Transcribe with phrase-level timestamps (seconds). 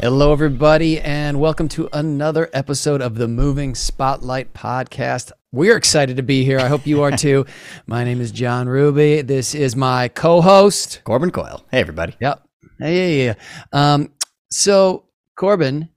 [0.00, 5.32] Hello, everybody, and welcome to another episode of the Moving Spotlight Podcast.
[5.50, 6.60] We're excited to be here.
[6.60, 7.46] I hope you are too.
[7.88, 9.22] my name is John Ruby.
[9.22, 11.64] This is my co-host Corbin Coyle.
[11.72, 12.16] Hey, everybody.
[12.20, 12.44] Yep.
[12.78, 13.94] Hey, yeah, yeah.
[13.94, 14.12] Um,
[14.52, 15.88] so Corbin,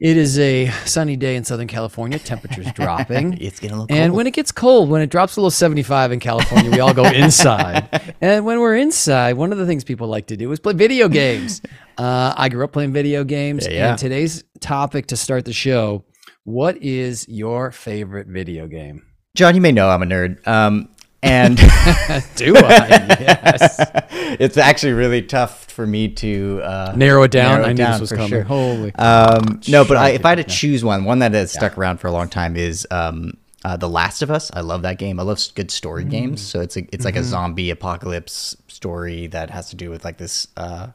[0.00, 2.18] it is a sunny day in Southern California.
[2.18, 3.34] Temperatures dropping.
[3.34, 4.00] it's getting a little cold.
[4.00, 6.94] And when it gets cold, when it drops a below 75 in California, we all
[6.94, 8.14] go inside.
[8.22, 11.06] and when we're inside, one of the things people like to do is play video
[11.06, 11.60] games.
[12.00, 13.66] Uh, I grew up playing video games.
[13.66, 13.88] Yeah, yeah.
[13.90, 16.04] And today's topic to start the show
[16.44, 19.04] what is your favorite video game?
[19.36, 20.44] John, you may know I'm a nerd.
[20.48, 20.88] Um,
[21.22, 21.56] and
[22.36, 22.86] Do I?
[23.20, 23.78] yes.
[24.40, 27.56] it's actually really tough for me to uh, Narrow it down.
[27.56, 28.28] narrow it I knew down this was coming.
[28.30, 28.42] sure.
[28.44, 28.94] Holy.
[28.94, 31.98] Um, no, but I, if I had to choose one, one that has stuck around
[31.98, 34.50] for a long time is um, uh, The Last of Us.
[34.54, 35.20] I love that game.
[35.20, 36.10] I love good story Mm.
[36.10, 36.40] games.
[36.40, 37.20] So it's a, it's like Mm-hmm.
[37.24, 40.88] a zombie apocalypse story that has to do with like this uh,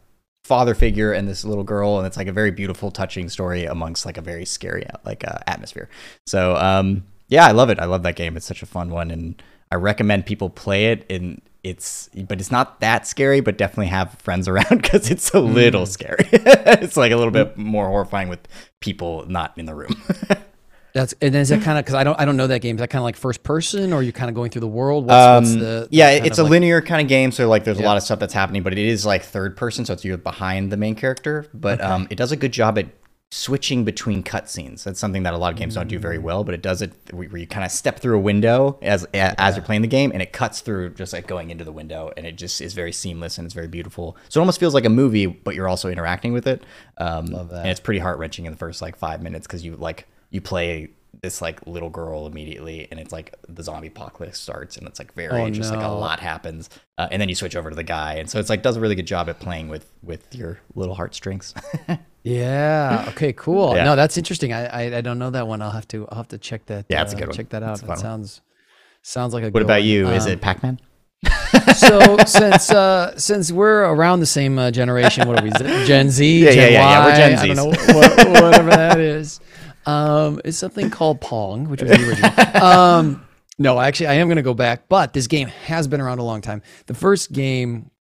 [0.46, 4.06] father figure and this little girl, and it's like a very beautiful, touching story amongst
[4.06, 5.90] like a very scary like uh, atmosphere.
[6.28, 7.80] So um, yeah, I love it.
[7.80, 8.38] I love that game.
[8.38, 11.06] It's such a fun one, and I recommend people play it.
[11.10, 15.38] And it's but it's not that scary, but definitely have friends around because it's a
[15.38, 15.54] Mm.
[15.56, 16.28] little scary.
[16.32, 18.48] it's like a little bit more horrifying with
[18.82, 19.96] people not in the room.
[20.96, 22.78] That's and is that kind of because I don't I don't know that game.
[22.78, 24.68] Is that kind of like first person, or are you kind of going through the
[24.68, 25.06] world?
[25.06, 25.14] What's,
[25.50, 27.84] what's Um, the yeah, it's a like- linear kind of game, so like there's a
[27.84, 30.72] lot of stuff that's happening, but it is like third person, so it's you're behind
[30.72, 31.48] the main character.
[31.54, 32.88] But um, it does a good job at
[33.32, 34.84] switching between cutscenes.
[34.84, 36.02] That's something that a lot of games don't do Mm.
[36.02, 39.04] very well, but it does it where you kind of step through a window as
[39.14, 42.14] as you're playing the game, and it cuts through just like going into the window,
[42.16, 44.16] and it just is very seamless and it's very beautiful.
[44.30, 46.64] So it almost feels like a movie, but you're also interacting with it.
[46.98, 47.62] Um, Love that.
[47.64, 50.42] And it's pretty heart wrenching in the first like five minutes because you like you
[50.42, 50.90] play
[51.22, 55.14] this like little girl immediately and it's like the zombie apocalypse starts and it's like
[55.14, 57.84] very Oh, just like a lot happens uh, and then you switch over to the
[57.84, 60.60] guy and so it's like does a really good job at playing with with your
[60.76, 61.54] little heartstrings
[62.28, 63.06] Yeah.
[63.10, 63.34] Okay.
[63.34, 63.76] Cool.
[63.76, 63.84] Yeah.
[63.84, 64.52] No, that's interesting.
[64.52, 65.62] I, I I don't know that one.
[65.62, 66.88] I'll have to I'll have to check that.
[66.90, 67.38] Yeah, a uh, good one.
[67.38, 67.80] Check that out.
[67.82, 67.98] That one.
[68.00, 68.42] sounds
[69.04, 69.52] sounds like a.
[69.52, 69.86] what about one.
[69.86, 70.80] you is Um, it pac-man
[71.76, 75.52] so since uh since we're around the same uh, generation, what are we?
[75.86, 76.26] Gen Z.
[76.46, 77.16] Yeah, Gen yeah, yeah, yeah, we're Y?
[77.16, 79.40] Gen I don't know what, whatever that is.
[79.86, 82.64] Um, it's something called Pong, which was the original.
[82.64, 83.26] Um,
[83.58, 86.24] no, actually, I am going to go back, but this game has been around a
[86.24, 86.62] long time.
[86.88, 87.92] The first game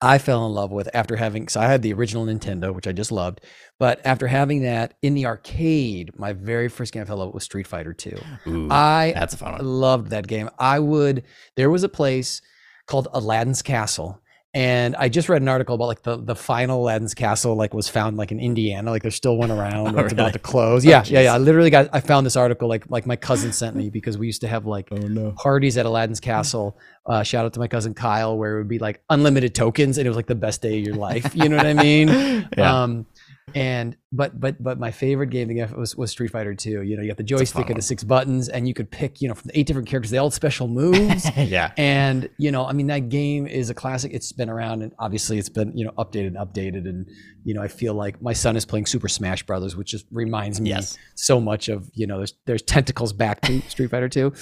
[0.00, 2.92] I fell in love with after having, so I had the original Nintendo, which I
[2.92, 3.40] just loved,
[3.78, 7.28] but after having that in the arcade, my very first game I fell in love
[7.28, 8.18] with was Street Fighter 2.
[8.48, 10.50] Ooh, I that's a fun one I loved that game.
[10.58, 11.22] I would.
[11.56, 12.42] There was a place
[12.86, 14.20] called Aladdin's Castle,
[14.54, 17.88] and I just read an article about like the the final Aladdin's Castle like was
[17.88, 18.90] found like in Indiana.
[18.90, 19.96] Like there's still one around.
[19.98, 20.86] Oh, It's about to close.
[20.86, 21.34] Oh, Yeah, yeah, yeah.
[21.34, 21.88] I literally got.
[21.92, 24.64] I found this article like like my cousin sent me because we used to have
[24.66, 26.78] like oh no parties at Aladdin's Castle.
[27.06, 30.06] Uh, shout out to my cousin Kyle, where it would be like unlimited tokens, and
[30.06, 31.34] it was like the best day of your life.
[31.34, 32.08] You know what I mean?
[32.56, 32.82] Yeah.
[32.82, 33.06] Um,
[33.54, 36.82] and but but but my favorite game again was was Street Fighter 2.
[36.82, 39.28] You know, you got the joystick and the six buttons, and you could pick you
[39.28, 40.10] know from the eight different characters.
[40.10, 41.28] They all had special moves.
[41.36, 44.12] yeah And you know, I mean, that game is a classic.
[44.14, 46.88] It's been around, and obviously, it's been you know updated and updated.
[46.88, 47.06] And
[47.44, 50.60] you know, I feel like my son is playing Super Smash Brothers, which just reminds
[50.60, 50.96] me Yes.
[51.14, 54.32] so much of you know, there's there's tentacles back to Street Fighter Two.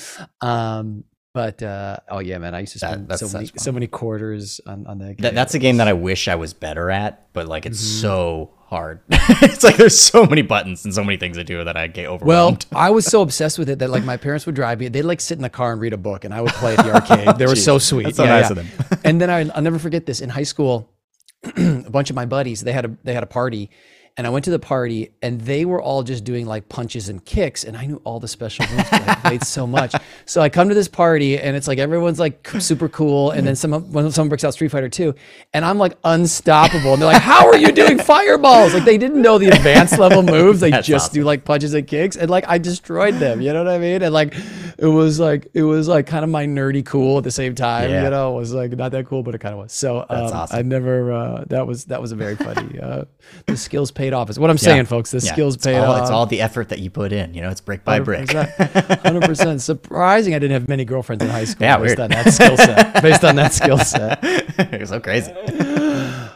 [0.41, 3.87] Um, but uh, oh yeah, man, I used to spend that's so many so many
[3.87, 5.22] quarters on on that game.
[5.22, 8.00] that, that's a game that I wish I was better at, but like it's Mm-hmm.
[8.03, 9.00] so hard.
[9.10, 12.06] it's like there's so many buttons and so many things to do that I get
[12.06, 12.65] overwhelmed.
[12.72, 12.81] Well.
[12.81, 14.88] I was so obsessed with it that like my parents would drive me.
[14.88, 16.84] They'd like sit in the car and read a book, and I would play at
[16.84, 17.37] the arcade.
[17.38, 18.04] They were so sweet.
[18.04, 18.69] That's so nice of them.
[19.04, 20.21] and then I, I'll never forget this.
[20.21, 20.91] In high school,
[21.56, 23.69] a bunch of my buddies they had a they had a party,
[24.17, 27.25] and I went to the party, and they were all just doing like punches and
[27.25, 28.89] kicks, and I knew all the special moves.
[28.93, 29.95] I played so much.
[30.25, 33.56] So I come to this party, and it's like everyone's like super cool, and then
[33.56, 35.15] someone when someone breaks out Street Fighter Two,
[35.53, 39.21] and I'm like unstoppable, and they're like, "How are you doing fireballs?" Like they didn't
[39.21, 40.61] know the advanced level moves.
[40.61, 41.15] They That's just awesome.
[41.15, 43.41] do like punches and kicks, and like I destroyed them.
[43.41, 44.03] You know what I mean?
[44.03, 44.34] And like
[44.78, 47.91] it was like it was like kind of my nerdy cool at the same time.
[47.91, 48.05] Yeah.
[48.05, 49.72] You know, it was like not that cool, but it kind of was.
[49.72, 50.59] So um, That's awesome.
[50.59, 51.13] I never.
[51.13, 52.78] Uh, that was that was a very funny.
[52.81, 53.04] Uh,
[53.47, 54.28] the skills paid off.
[54.31, 55.13] Is what I'm saying, folks.
[55.13, 56.03] The Yeah, skills it's paid all, off.
[56.03, 57.34] It's all the effort that you put in.
[57.34, 58.33] You know, it's brick by brick.
[58.33, 59.63] Hundred percent.
[59.63, 61.66] Surprising, I didn't have many girlfriends in high school.
[61.66, 62.01] Yeah, based weird.
[62.01, 63.03] on that skill set.
[63.03, 64.19] Based on that skill set.
[64.22, 65.33] it's so crazy.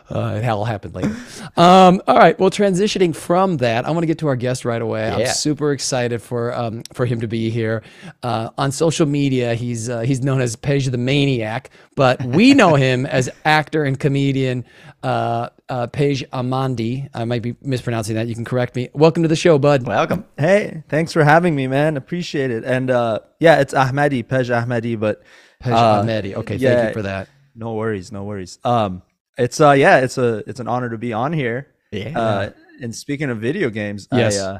[0.09, 1.17] Uh, it all happened later.
[1.57, 2.39] Um, all right.
[2.39, 5.11] Well, transitioning from that, I want to get to our guest right away.
[5.11, 7.83] I'm super excited for um, for him to be here.
[8.23, 12.77] Uh, on social media, he's uh, he's known as Pej the Maniac, but we know
[12.77, 14.65] him as actor and comedian
[15.07, 17.09] uh, uh, Pej Amandi.
[17.15, 18.27] I might be mispronouncing that.
[18.27, 18.89] You can correct me.
[18.93, 19.87] Welcome to the show, bud.
[19.87, 20.25] Welcome.
[20.37, 21.97] Hey, thanks for having me, man.
[21.97, 22.65] Appreciate it.
[22.65, 25.23] And uh, yeah, it's Ahmadi, Pej Ahmadi, but
[25.63, 26.35] Pej uh, Ahmadi.
[26.35, 27.29] Okay, thank you for that.
[27.55, 28.59] no worries, no worries.
[28.65, 29.03] Um,
[29.39, 31.69] it's uh, yeah, it's a it's an honor to be on here.
[31.93, 32.19] Yeah.
[32.19, 32.51] Uh,
[32.83, 34.39] and speaking of video games, Yes.
[34.39, 34.59] I, uh,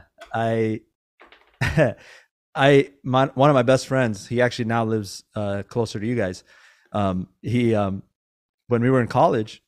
[1.61, 1.95] I,
[2.55, 6.15] I, my, one of my best friends, he actually now lives uh, closer to you
[6.15, 6.45] guys.
[6.93, 8.03] Um, he, um,
[8.69, 9.63] when we were in college,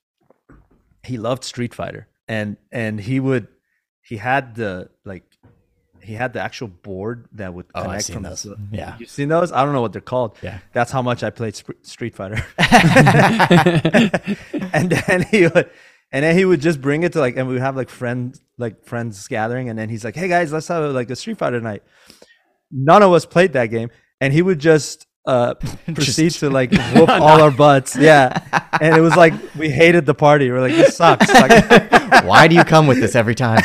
[1.09, 3.49] he loved Street Fighter, and and he would,
[4.03, 5.25] he had the like,
[6.03, 8.43] he had the actual board that would Oh, connect from those.
[8.45, 8.97] the- Yeah.
[8.99, 9.51] You've seen those?
[9.53, 10.37] I don't know what they're called.
[10.43, 10.59] Yeah.
[10.73, 12.45] That's how much I played Sp- Street Fighter.
[14.73, 15.71] and then he would
[16.13, 18.41] and then he would just bring it to like and we would have like friends
[18.57, 21.61] like friends gathering and then he's like hey guys let's have like a street fighter
[21.61, 21.83] night
[22.71, 23.91] none of us played that game
[24.21, 25.55] and he would just uh
[25.95, 28.33] proceed to like whoop all our butts yeah
[28.81, 31.53] and it was like we hated the party we're like this sucks like
[32.25, 33.63] Why do you come with this every time?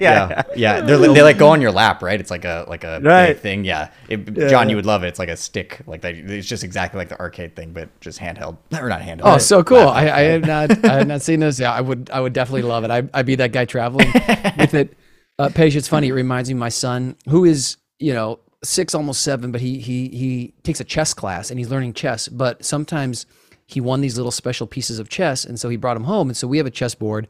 [0.00, 0.80] yeah, yeah, yeah.
[0.80, 2.18] They're, they like go on your lap, right?
[2.18, 3.38] It's like a like a Right.
[3.38, 3.64] thing.
[3.64, 3.90] Yeah.
[4.08, 4.48] It, Yeah.
[4.48, 5.08] John, you would love it.
[5.08, 6.14] It's like a stick, like that.
[6.14, 9.20] It's just exactly like the arcade thing, but just handheld or not handheld.
[9.24, 9.86] Oh, but so cool!
[9.88, 11.58] I, I have not, I have not seen this.
[11.60, 12.90] Yeah, I would, I would definitely love it.
[12.90, 14.10] I, I'd be that guy traveling
[14.56, 14.96] with it.
[15.38, 16.08] Uh, Pej, it's funny.
[16.08, 19.78] It reminds me of my son, who is, you know, six, almost seven, but he
[19.78, 22.28] he he takes a chess class and he's learning chess.
[22.28, 23.26] But sometimes
[23.66, 26.28] he won these little special pieces of chess, and so he brought them home.
[26.28, 27.28] And so we have a chess board,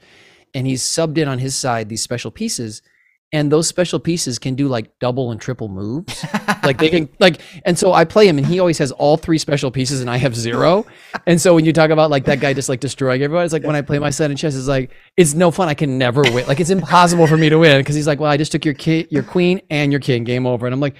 [0.52, 2.82] and he's subbed in on his side these special pieces.
[3.34, 6.24] And those special pieces can do like double and triple moves.
[6.64, 9.38] like they can like and so I play him and he always has all three
[9.38, 10.86] special pieces and I have zero.
[11.26, 13.64] And so when you talk about like that guy just like destroying everybody, it's like
[13.64, 15.68] when I play my son in chess, it's like it's no fun.
[15.68, 16.46] I can never win.
[16.46, 18.74] Like it's impossible for me to win because he's like, well, I just took your
[18.74, 20.24] ki- your queen and your king.
[20.24, 20.66] Game over.
[20.66, 20.96] And I'm like,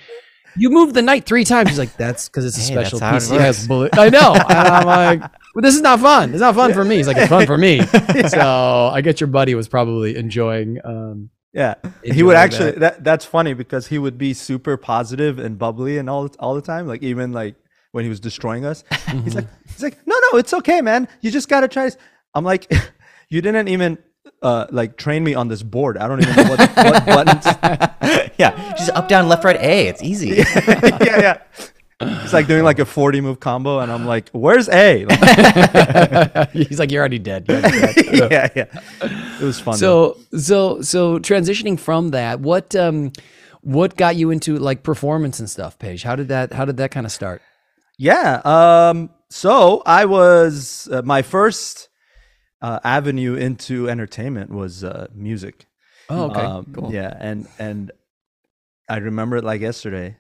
[0.56, 1.68] you moved the knight three times.
[1.68, 3.28] He's like, that's because it's a Hey, special it piece.
[3.30, 3.96] Has bullet.
[3.98, 4.34] I know.
[4.34, 6.30] And I'm like, well, this is not fun.
[6.30, 6.96] It's not fun for me.
[6.96, 7.80] He's like, it's fun for me.
[8.28, 10.78] So I get your buddy was probably enjoying.
[10.84, 12.80] Um, yeah he would actually that.
[12.80, 13.04] that.
[13.04, 16.86] that's funny because he would be super positive and bubbly and all all the time
[16.86, 17.54] like even like
[17.92, 18.84] when he was destroying us
[19.22, 21.96] he's like he's like no no it's okay man you just gotta try this
[22.34, 22.70] i'm like
[23.28, 23.96] you didn't even
[24.42, 27.46] uh like train me on this board i don't even know what, what buttons
[28.38, 29.88] yeah, just up, down, left, right, A.
[29.88, 30.28] It's easy.
[30.60, 31.38] yeah yeah
[32.00, 35.06] it's like doing like a 40 move combo and i'm like where's a
[36.34, 37.46] Like, he's like, you're already dead.
[37.48, 38.30] You're already dead.
[38.30, 38.80] yeah yeah
[39.40, 40.16] it was fun though.
[40.32, 43.12] So so so transitioning from that, what um
[43.60, 46.02] what got you into like performance and stuff, Pej?
[46.02, 47.42] How did that how did that kind of start?
[47.98, 48.40] Yeah.
[48.44, 49.10] Um.
[49.30, 51.88] So I was uh, my first
[52.62, 55.66] uh, avenue into entertainment was uh, music.
[56.08, 56.40] Oh, okay.
[56.40, 56.92] Um, cool.
[56.92, 57.90] Yeah, and and
[58.88, 60.16] I remember it like yesterday.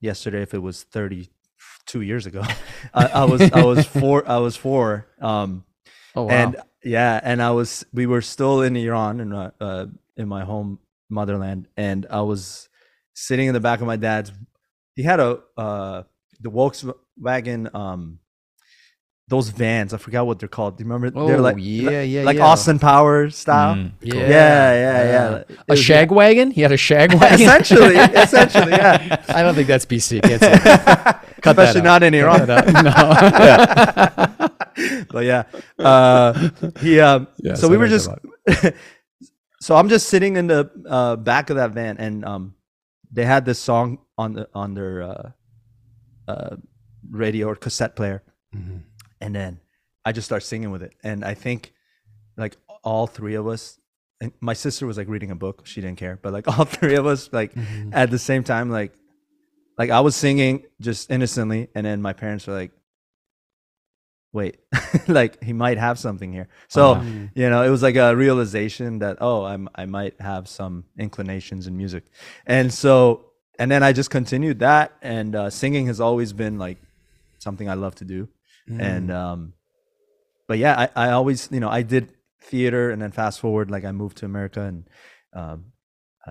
[0.00, 1.28] Yesterday, if it was thirty
[1.86, 2.42] two years ago,
[2.94, 4.28] I, I was I was four.
[4.28, 5.06] I was four.
[5.20, 5.64] Um.
[6.14, 6.30] oh wow.
[6.30, 9.86] And yeah, and I was we were still in Iran and uh, uh,
[10.16, 12.68] in my home motherland, and I was
[13.14, 14.32] sitting in the back of my dad's.
[14.94, 16.04] He had a uh,
[16.40, 18.19] the Volkswagen um
[19.30, 19.94] those vans.
[19.94, 20.76] I forgot what they're called.
[20.76, 21.18] Do you remember?
[21.18, 22.44] oh they're like yeah, yeah, like yeah.
[22.44, 23.76] Austin Powers style.
[23.76, 24.12] Mm, Yeah.
[24.12, 24.20] cool.
[24.22, 25.34] Yeah, yeah, yeah.
[25.36, 26.50] It A was- shag wagon?
[26.50, 27.40] He had a shag wagon.
[27.40, 29.24] essentially, essentially, yeah.
[29.28, 30.20] I don't think that's PC.
[30.22, 31.24] Can't say that.
[31.42, 31.84] Cut that Especially out.
[31.84, 32.38] not in Iran.
[32.40, 34.40] Cut that out.
[34.40, 35.04] No.
[35.10, 35.44] but yeah,
[35.78, 36.50] uh,
[36.80, 37.00] he.
[37.00, 38.08] Um, Yeah, so we were just.
[39.60, 42.54] so I'm just sitting in the uh, back of that van, and um,
[43.12, 45.30] they had this song on the on their uh,
[46.28, 46.56] uh,
[47.10, 48.22] radio or cassette player,
[48.54, 48.82] Mhm.
[49.20, 49.60] And then
[50.04, 51.72] I just start singing with it, and I think
[52.36, 53.78] like all three of us.
[54.22, 56.18] And my sister was like reading a book; she didn't care.
[56.20, 57.90] But like all three of us, like Mhm.
[57.92, 58.92] at the same time, like
[59.78, 62.72] like I was singing just innocently, and then my parents were like,
[64.32, 64.58] "Wait,
[65.08, 66.96] like he might have something here." So.
[66.96, 67.30] Mhm.
[67.34, 71.66] you know, it was like a realization that oh, I'm I might have some inclinations
[71.66, 72.04] in music,
[72.46, 73.26] and so
[73.58, 76.78] and then I just continued that, and uh, singing has always been like
[77.38, 78.28] something I love to do,
[78.70, 78.80] Mm.
[78.80, 79.52] and um,
[80.48, 82.12] but yeah, I I always you know I did
[82.42, 84.88] theater, and then fast forward like I moved to America, and
[85.34, 85.66] um,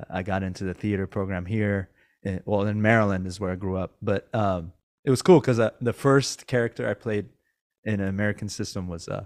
[0.10, 1.90] I- got into the theater program here.
[2.24, 4.74] in- well, in Maryland is where I grew up, but um,
[5.06, 7.26] it was cool because uh, the first character I played
[7.86, 9.26] in an American system was uh,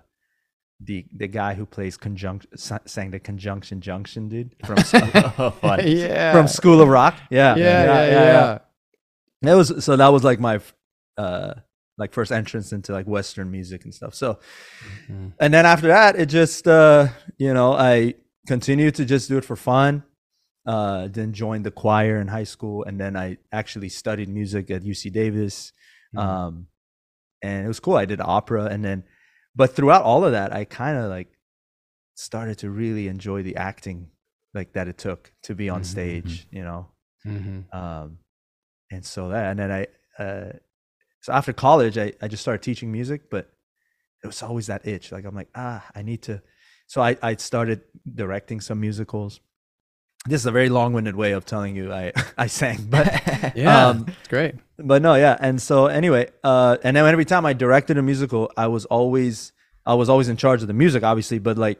[0.79, 2.49] the the guy who plays conjunction
[2.85, 6.31] sang the conjunction junction dude from oh, yeah.
[6.33, 7.15] from School of Rock.
[7.29, 8.57] Yeah, yeah, yeah, yeah.
[9.41, 10.59] That was so that was like my
[11.17, 11.53] uh
[11.97, 14.13] like first entrance into like Western music and stuff.
[14.15, 14.39] So
[15.09, 15.33] Mhm.
[15.39, 17.07] and then after that, it just uh
[17.37, 18.15] you know I
[18.47, 20.03] continued to just do it for fun.
[20.65, 24.83] Uh, then joined the choir in high school, and then I actually studied music at
[24.83, 25.73] UC Davis.
[26.15, 26.19] Mhm.
[26.21, 26.67] um
[27.41, 29.03] and it was cool i did opera and then
[29.55, 31.27] but throughout all of that i kind of like
[32.15, 34.09] started to really enjoy the acting
[34.53, 36.87] like that it took to be on Mhm, stage you know
[37.25, 37.65] Mhm.
[37.73, 38.19] um
[38.91, 39.87] and so that and then i
[40.23, 40.51] uh
[41.23, 43.49] so after college i, I just started teaching music but
[44.23, 46.41] it was always that itch like i'm like ah i need to
[46.85, 47.79] so I I started
[48.21, 49.39] directing some musicals.
[50.27, 53.07] This is a very long-winded way of telling you I I sang, but
[53.55, 54.55] Yeah, um, it's great.
[54.77, 55.35] but no, yeah.
[55.39, 59.53] And so anyway, uh, and then every time I directed a musical, I was always
[59.85, 61.79] I was always in charge of the music, obviously, but like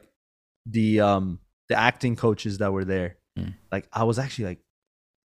[0.66, 3.54] the um the acting coaches that were there, Mm.
[3.70, 4.60] like I was actually like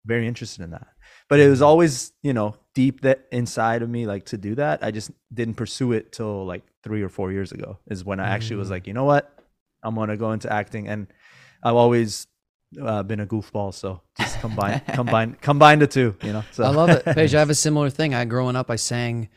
[0.04, 0.86] very interested in that.
[1.32, 4.84] But it was always, you know, deep that inside of me, like to do that.
[4.84, 7.78] I just didn't pursue it till like three or four years ago.
[7.86, 8.72] Is when I actually was Mm.
[8.72, 9.34] like, you know what,
[9.82, 11.06] I'm gonna go into acting, and
[11.62, 12.26] I've always
[12.78, 16.44] uh, been a goofball, so just combine, combine, combine the two, you know.
[16.50, 17.02] So I love it.
[17.16, 18.12] Pej, I have a similar thing.
[18.12, 19.30] I growing up, I sang.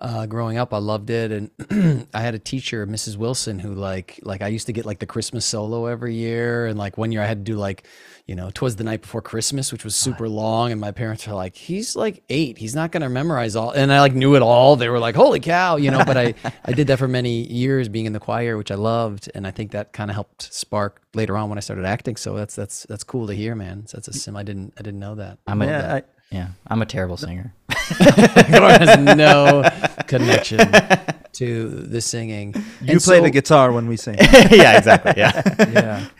[0.00, 3.18] Uh, growing up, I loved it, and I had a teacher, Mrs.
[3.18, 6.78] Wilson, who like like I used to get like the Christmas solo every year, and
[6.78, 7.86] like one year I had to do like,
[8.26, 11.34] you know, "Twas the Night Before Christmas," which was super long, and my parents were
[11.34, 14.74] like, "He's like eight, he's not gonna memorize all," and I like knew it all.
[14.76, 16.02] They were like, "Holy cow," you know.
[16.02, 19.30] But I I did that for many years, being in the choir, which I loved,
[19.34, 22.16] and I think that kind of helped spark later on when I started acting.
[22.16, 23.86] So that's that's that's cool to hear, man.
[23.86, 24.34] So that's a sim.
[24.34, 25.40] I didn't I didn't know that.
[25.46, 27.52] I'm a, yeah, I, yeah, I'm a terrible singer.
[27.70, 29.62] Corbin has no
[30.06, 30.58] connection
[31.32, 32.54] to the singing.
[32.80, 34.16] you And play so- the guitar when we sing.
[34.50, 35.14] yeah, exactly.
[35.16, 35.42] Yeah.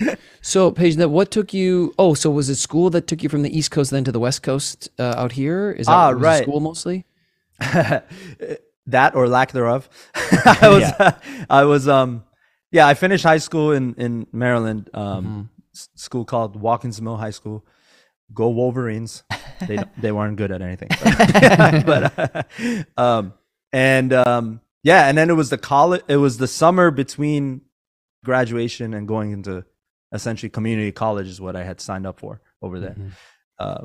[0.01, 0.15] Yeah.
[0.43, 1.93] So, Pej, that what took you?
[1.99, 4.19] Oh, so was it school that took you from the East Coast then to the
[4.21, 5.71] West Coast uh, out here?
[5.71, 6.43] Is that Ah, right.
[6.43, 7.05] school mostly?
[8.87, 9.89] that or lack thereof.
[10.15, 11.15] I was,
[11.51, 12.25] I was, um,
[12.73, 17.31] yeah, I finished high school in in Maryland, um, s- school called Watkins Mill High
[17.33, 17.65] School.
[18.33, 19.23] Go Wolverines!
[19.67, 20.89] They they weren't good at anything,
[21.85, 23.33] but, uh, um,
[23.73, 26.03] and um, yeah, and then it was the college.
[26.09, 27.63] It was the summer between
[28.25, 29.65] graduation and going into
[30.13, 32.95] essentially community college is what I had signed up for over there.
[32.99, 33.11] Mhm.
[33.59, 33.85] uh,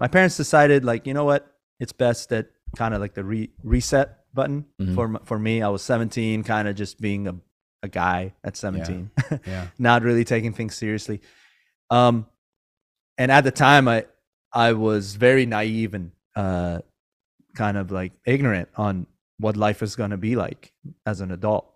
[0.00, 1.46] my parents decided like you know what
[1.80, 4.94] it's best that kind of like the re- reset button Mhm.
[4.94, 7.34] for for me i was 17 kind of just being a,
[7.82, 9.10] a guy at 17
[9.46, 9.66] Yeah.
[9.78, 11.20] not really taking things seriously
[11.90, 12.26] um
[13.18, 14.04] and at the time i
[14.52, 16.78] i was very naive and uh
[17.54, 19.06] kind of like ignorant on
[19.38, 20.72] what life is going to be like
[21.04, 21.68] as an adult.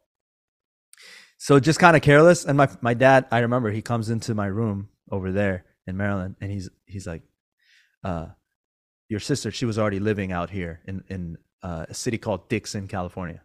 [1.38, 4.46] So just kind of careless and my my dad i remember he comes into my
[4.46, 7.22] room over there in maryland and he's he's like
[8.02, 8.26] uh
[9.08, 12.88] your sister she was already living out here in in uh, a city called dixon
[12.88, 13.42] california.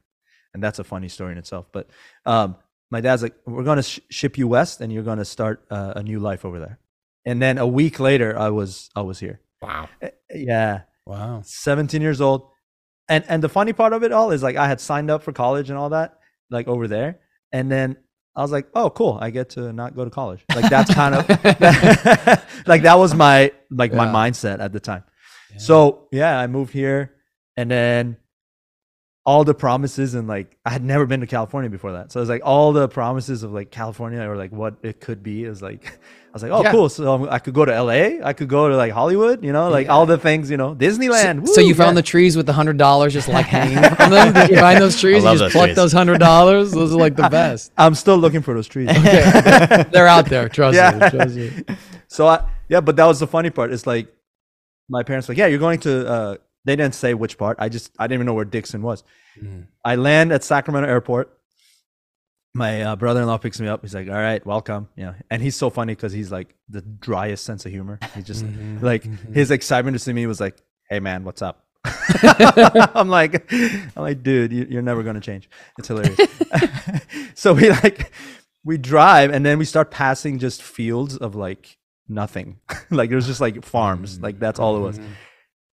[0.54, 1.90] And that's a funny story in itself but
[2.26, 2.56] um
[2.90, 5.64] my dad's like we're going to sh- ship you west and you're going to start
[5.70, 6.80] uh, a new life over there
[7.26, 9.40] and then a week later i was i was here.
[9.62, 9.90] Wow.
[10.02, 10.82] Eh, yeah.
[11.06, 11.42] Wow.
[11.44, 12.50] 17 years old.
[13.10, 15.32] And and the funny part of it all is like i had signed up for
[15.32, 16.18] college and all that
[16.50, 17.20] like over there.
[17.52, 17.98] And then
[18.36, 19.18] i was like oh cool.
[19.22, 20.44] I get to not go to college.
[20.56, 21.28] Like that's kind of
[22.68, 25.04] like that was my like my mindset at the time.
[25.58, 27.14] So yeah i moved here.
[27.58, 28.18] And then
[29.24, 32.22] all the promises and like i had never been to california before that so it
[32.22, 35.62] was like all the promises of like california or like what it could be is
[35.62, 36.72] like i was like oh Yeah.
[36.72, 39.70] cool so i could go to la i could go to like hollywood you know
[39.70, 42.48] like all the things you know disneyland So, so you woo, found the trees with
[42.48, 44.34] the hundred dollars just like hanging from them?
[44.34, 45.24] Did you find those trees?
[45.24, 45.76] love you those just pluck trees.
[45.76, 46.72] those hundred dollars.
[46.72, 47.72] Those are like the best.
[47.78, 49.86] i'm still looking for those trees Okay.
[49.92, 50.50] They're out there.
[50.50, 50.98] Trust Yeah.
[50.98, 51.10] me.
[51.12, 51.76] Trust me.
[52.08, 54.12] so I, yeah but that was the funny part it's like
[54.90, 57.68] my parents were like yeah you're going to uh they didn't say which part i
[57.70, 59.04] just i didn't even know where dixon was
[59.42, 59.68] Mm.
[59.86, 61.32] I land at Sacramento Airport.
[62.54, 63.82] My uh, brother-in-law picks me up.
[63.82, 66.82] He's like, "All right, welcome." You know, and he's so funny because he's like the
[66.82, 67.98] driest sense of humor.
[68.14, 69.34] He just Mhm, like mhm.
[69.34, 70.58] his excitement to see me was like,
[70.90, 71.66] "Hey, man, what's up?"
[72.96, 75.50] I'm like, I'm like, dude, you, you're never gonna change.
[75.80, 76.20] It's hilarious.
[77.36, 78.12] so we like
[78.66, 81.78] we drive and then we start passing just fields of like
[82.10, 82.60] nothing.
[82.92, 84.20] like there's just like farms.
[84.20, 85.08] Like that's all it was Mhm.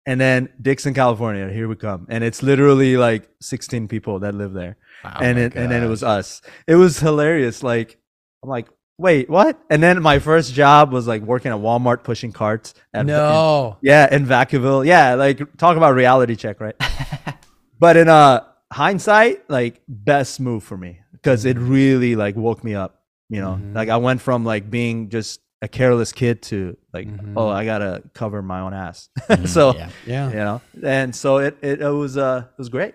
[0.06, 1.48] And then Dixon, California.
[1.52, 5.54] Here we come, and it's literally like 16 people that live there, Wow, and it
[5.54, 6.42] and then it was us.
[6.66, 7.62] It was hilarious.
[7.62, 7.98] Like
[8.42, 8.68] I'm like,
[8.98, 9.58] wait, what?
[9.70, 12.74] And then my first job was like working at Walmart pushing carts.
[12.92, 13.78] At, No.
[13.82, 14.86] yeah, in Vacaville.
[14.86, 16.76] Yeah, like talk about reality check, right?
[17.78, 22.74] but in uh hindsight, like best move for me because it really like woke me
[22.74, 23.00] up.
[23.30, 23.74] You know, Mhm.
[23.74, 27.34] like I went from like being just a careless kid to like, Mhm.
[27.36, 29.08] oh, I gotta cover my own ass.
[29.28, 29.88] Mhm, so yeah.
[30.06, 30.28] Yeah.
[30.30, 32.94] you know and so it it, it was uh it was great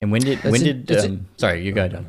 [0.00, 1.92] And when did That's when in- did that's in- um, sorry you go ahead.
[1.92, 2.06] Doug.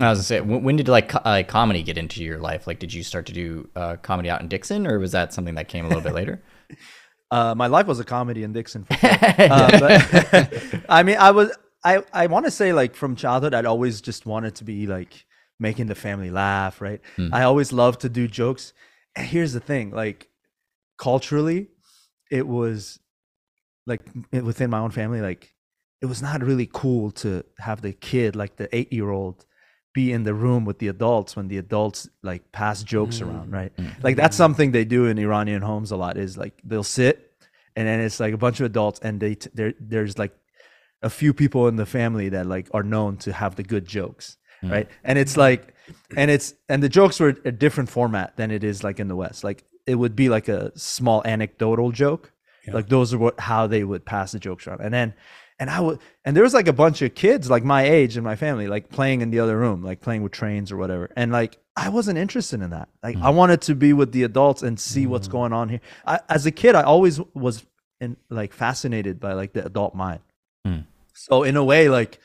[0.00, 2.66] I was gonna say when, when did like co- uh, comedy get into your life?
[2.66, 5.54] Like, did you start to do uh, comedy out in Dixon, or was that something
[5.56, 6.42] that came a little bit later?
[7.30, 9.10] uh my life was a comedy in dixon for sure.
[9.38, 11.50] uh, but, i mean i was
[11.84, 15.24] i i want to say like from childhood i'd always just wanted to be like
[15.68, 17.28] making the family laugh right Hmm.
[17.32, 18.64] i always loved to do jokes
[19.16, 20.20] and here's the thing like
[20.98, 21.68] culturally
[22.30, 22.98] it was
[23.86, 24.00] like
[24.32, 25.54] within my own family like
[26.00, 29.44] it was not really cool to have the kid like the eight year old
[29.94, 33.52] be in the room with the adults when the adults like pass jokes around, Mm.
[33.52, 33.72] right?
[34.02, 36.16] Like that's something they do in Iranian homes a lot.
[36.16, 37.30] Is like they'll sit
[37.76, 40.34] and then it's like a bunch of adults and they t- there there's like
[41.02, 44.38] a few people in the family that like are known to have the good jokes
[44.62, 44.72] Hmm.
[44.72, 44.88] right?
[45.04, 45.74] And it's like
[46.16, 49.16] and it's and the jokes were a different format than it is like in the
[49.16, 49.44] west.
[49.44, 52.32] Like it would be like a small anecdotal joke.
[52.66, 54.80] Like those are what how they would pass the jokes around.
[54.80, 55.14] And then
[55.58, 58.24] and i would and there was like a bunch of kids like my age in
[58.24, 61.10] my family like playing in the other room like playing with trains or whatever.
[61.16, 62.88] And like i wasn't interested in that.
[63.02, 63.24] Like hmm.
[63.24, 65.32] i wanted to be with the adults and see what's hmm.
[65.32, 65.80] going on here.
[66.06, 67.64] I, as a kid i always was
[68.00, 70.20] in like fascinated by like the adult mind.
[71.22, 72.18] So in a way, like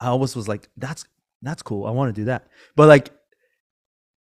[0.00, 1.04] I always was like, that's
[1.42, 1.86] that's cool.
[1.86, 2.46] I want to do that.
[2.76, 3.10] But like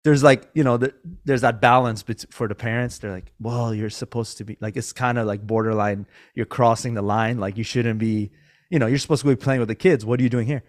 [0.05, 0.95] there's like, you know, the,
[1.25, 2.99] there's that balance bet- for the parents.
[2.99, 6.95] They're like, well, you're supposed to be like it's kind of like borderline, you're crossing
[6.95, 7.39] the line.
[7.39, 8.31] Like you shouldn't be,
[8.71, 10.05] you know, you're supposed to be playing with the kids.
[10.05, 10.63] What are you doing here?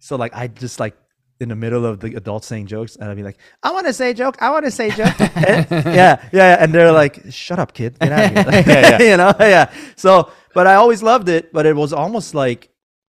[0.00, 0.96] So like I just like
[1.40, 3.92] in the middle of the adults saying jokes, and I'd be like, I want to
[3.92, 4.36] say a joke.
[4.40, 5.14] I want to say a joke.
[5.20, 6.56] Eh, yeah, yeah, yeah.
[6.58, 7.98] And they're like, shut up, kid.
[7.98, 8.64] Get out of here.
[8.66, 9.02] Yeah, yeah.
[9.10, 9.72] you know, yeah.
[9.96, 11.52] So, but I always loved it.
[11.52, 12.69] But it was almost like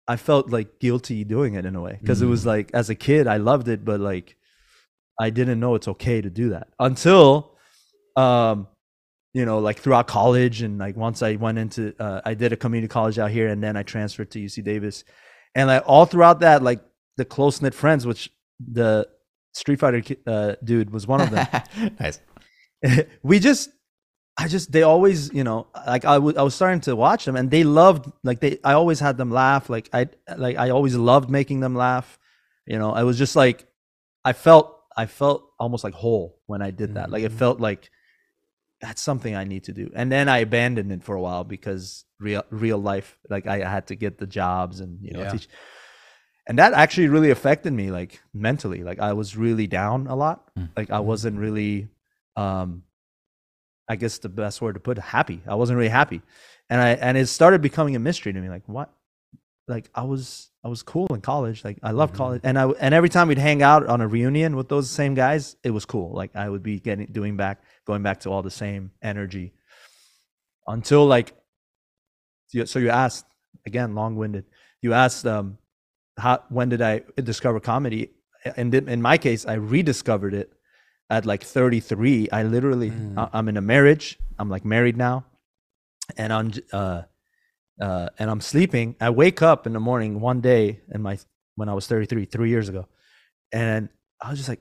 [0.07, 2.95] I felt like guilty doing it in a way because it was like as a
[2.95, 4.37] kid I loved it, but like
[5.21, 7.57] I didn't know it's okay to do that until,
[8.17, 8.69] um,
[9.33, 12.57] you know, like throughout college and like once I went into, uh, I did a
[12.57, 15.05] community college out here and then I transferred to UC Davis,
[15.55, 16.81] and like all throughout that, like
[17.17, 18.31] the close knit friends, which
[18.61, 19.09] the
[19.53, 21.47] Street Fighter uh, dude was one of them.
[22.01, 22.21] nice.
[23.23, 23.71] we just
[24.37, 27.37] i just they always you know like I wa- I was starting to watch them
[27.37, 29.69] and they loved like they i always had them laugh.
[29.71, 32.19] Like i like i always loved making them laugh.
[32.67, 33.67] You know i was just like
[34.25, 37.11] i felt i felt almost like whole when i did that.
[37.11, 37.39] Like it Mhm.
[37.39, 37.91] felt like
[38.81, 39.91] that's something i need to do.
[39.95, 43.87] And then i abandoned it for a while because real real life like i had
[43.89, 45.31] to get the jobs and you know Yeah.
[45.33, 45.49] teach.
[46.47, 48.83] And that actually really affected me like mentally.
[48.83, 50.39] Like i was really down a lot.
[50.59, 50.69] Mm.
[50.77, 51.89] like i wasn't really
[52.37, 52.83] um
[53.89, 55.41] i guess the best word to put happy.
[55.47, 56.23] I wasn't really happy.
[56.71, 58.91] And i and it started becoming a mystery to me like what?
[59.69, 61.65] Like i was i was cool in college.
[61.65, 62.17] Like i love Mhm.
[62.17, 62.41] college.
[62.45, 65.57] And i and every time we'd hang out on a reunion with those same guys
[65.63, 66.13] it was cool.
[66.15, 69.53] Like i would be getting doing back going back to all the same energy.
[70.67, 71.35] Until like
[72.65, 73.27] so you asked
[73.67, 74.45] again long-winded.
[74.81, 75.59] You asked um
[76.17, 78.11] how when did i discover comedy?
[78.57, 80.53] And in my case i rediscovered it
[81.15, 83.19] at like 33 i literally Mm.
[83.19, 84.19] I- i'm in a marriage.
[84.39, 85.25] I'm like married now.
[86.21, 87.03] And i'm uh
[87.81, 88.97] uh and i'm sleeping.
[89.01, 91.15] I wake up in the morning one day in my
[91.59, 92.87] when i was 33 three years ago.
[93.53, 93.89] And
[94.21, 94.61] i was just like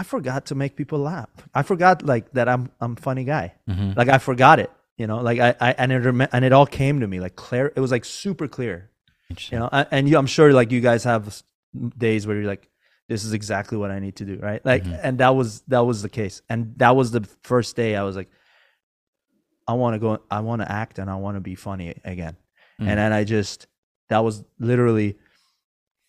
[0.00, 1.28] i forgot to make people laugh.
[1.54, 3.46] I forgot like that i'm i'm funny guy.
[3.68, 3.96] Mhm.
[3.96, 5.20] like i forgot it you know?
[5.28, 7.80] Like i, I and it rem- and it all came to me like clear it
[7.80, 8.76] was like super clear.
[9.52, 11.42] You know a- and you i'm sure like you guys have
[12.06, 12.68] days where you're like
[13.08, 14.64] this is exactly what i need to do right?
[14.64, 15.00] Like Mhm.
[15.02, 16.42] and that was that was the case.
[16.48, 18.30] And that was the first day i was like
[19.68, 22.36] i want to go i want to act and i want to be funny again.
[22.80, 22.88] Mm.
[22.88, 23.66] and then i just
[24.08, 25.18] that was literally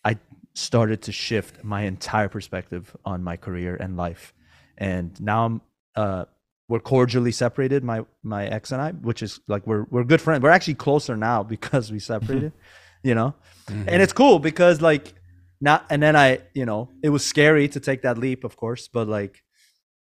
[0.04, 0.16] i
[0.54, 4.32] started to shift my entire perspective on my career and life.
[4.78, 5.60] And now i'm
[5.96, 6.24] uh
[6.68, 10.42] we're cordially separated my my ex and i which is like we're we're good friends.
[10.42, 12.52] We're actually closer now because we separated
[13.02, 13.34] you know?
[13.68, 15.12] And it's cool because like
[15.60, 18.88] not and then i you know it was scary to take that leap of course
[18.88, 19.42] but like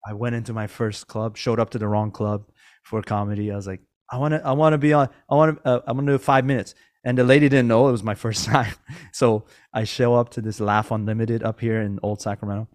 [0.05, 2.45] i went into my first club showed up to the wrong club
[2.83, 3.51] for comedy.
[3.51, 3.81] I was like
[4.11, 6.17] i want to i want to be on i want to uh, i'm gonna do
[6.17, 6.75] five minutes.
[7.05, 8.73] And the lady didn't know it was my first time.
[9.13, 12.67] So i show up to this laugh unlimited up here in old sacramento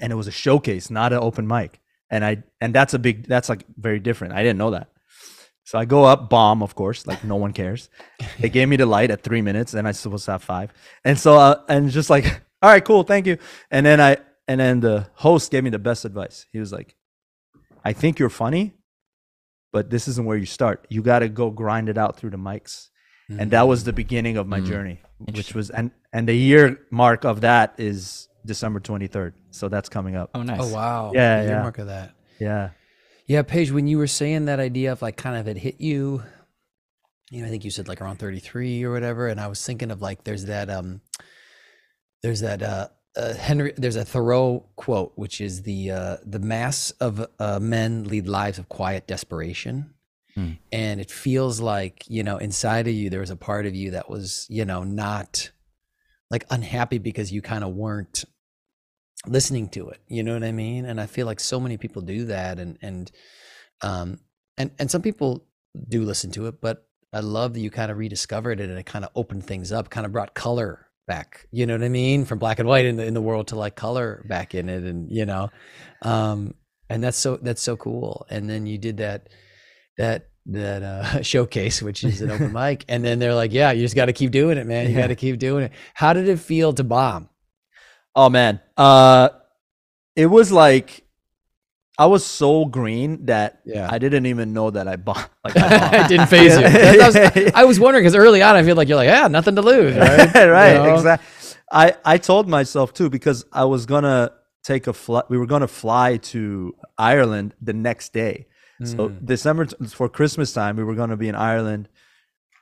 [0.00, 1.80] and it was a showcase not an open mic.
[2.10, 4.34] And i and that's a big that's like very different.
[4.34, 4.88] I didn't know that
[5.68, 7.90] so I go up, bomb, of course, like no one cares.
[8.40, 10.72] They gave me the light at three minutes, and I supposed to have five.
[11.04, 12.24] And so, uh, and just like,
[12.62, 13.36] all right, cool, thank you.
[13.70, 14.16] And then I,
[14.48, 16.46] and then the host gave me the best advice.
[16.52, 16.96] He was like,
[17.84, 18.72] I think you're funny,
[19.72, 20.86] but this isn't where you start.
[20.88, 22.88] You got to go grind it out through the mics.
[23.30, 24.66] And that was the beginning of my Mm.
[24.72, 24.98] journey,
[25.36, 29.34] which was, and and the year mark of that is December 23rd.
[29.50, 30.30] So that's coming up.
[30.34, 30.60] Oh, nice.
[30.62, 31.12] Oh wow.
[31.14, 31.60] Yeah, The yeah.
[31.60, 32.14] Mark of that.
[32.40, 32.70] Yeah.
[33.28, 36.22] Yeah, Pej, when you were saying that idea of like kind of it hit you,
[37.30, 39.90] you know, I think you said like around 33 or whatever, and I was thinking
[39.90, 41.02] of like there's that um
[42.22, 46.90] there's that uh, uh Henry there's a Thoreau quote which is the uh the mass
[46.92, 49.92] of uh, men lead lives of quiet desperation.
[50.34, 50.52] Hmm.
[50.72, 53.90] And it feels like, you know, inside of you there was a part of you
[53.90, 55.50] that was, you know, not
[56.30, 58.24] like unhappy because you kind of weren't
[59.26, 62.00] listening to it you know what i mean and i feel like so many people
[62.02, 63.10] do that and and
[63.82, 64.18] um
[64.56, 65.44] and and some people
[65.88, 68.86] do listen to it but i love that you kind of rediscovered it and it
[68.86, 71.46] kind of opened things up kind of brought color back.
[71.50, 72.26] You know what I mean?
[72.26, 74.84] From black and white in the in the world to like color back in it,
[74.84, 75.48] and you know,
[76.02, 76.52] um,
[76.90, 78.26] and that's so that's so cool.
[78.28, 79.30] And then you did that
[79.96, 83.80] that that uh, showcase, which is an open mic, and then they're like, "Yeah, you
[83.80, 84.86] just got to keep doing it, man.
[84.86, 85.00] You Yeah.
[85.00, 87.30] got to keep doing it." How did it feel to bomb?
[88.18, 89.28] Oh man, uh,
[90.16, 91.04] it was like
[91.98, 93.88] I was so green that Yeah.
[93.90, 95.30] I didn't even know that I bought.
[95.44, 95.94] Like, I bombed.
[96.02, 96.64] it didn't phase you.
[97.02, 97.16] I was,
[97.54, 99.94] I was wondering because early on, I feel like you're like, "Yeah, nothing to lose."
[99.96, 100.34] Right?
[100.34, 100.94] right, You know?
[100.94, 101.26] exactly.
[101.70, 104.32] I I told myself too because I was gonna
[104.64, 105.24] take a flight.
[105.28, 108.46] We were gonna fly to Ireland the next day.
[108.84, 109.26] So Mm.
[109.26, 111.88] December t- for Christmas time, we were gonna be in Ireland,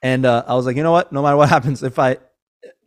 [0.03, 1.13] and uh, I was like, you know what?
[1.13, 2.17] No matter what happens, if I,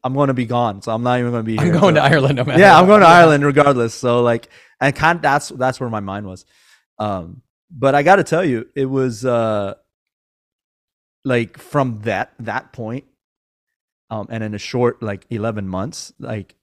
[0.03, 0.81] I'm gonna be gone.
[0.81, 1.57] So I'm not even gonna be.
[1.57, 2.59] Here, I'm going So- to Ireland no matter.
[2.59, 3.93] yeah, I'm going to Ireland regardless.
[3.93, 6.45] So like, and kind that's that's where my mind was.
[6.99, 9.75] Um, but I got to tell you, it was uh,
[11.25, 13.05] like from that that point,
[14.09, 16.55] um, and in a short like 11 months, like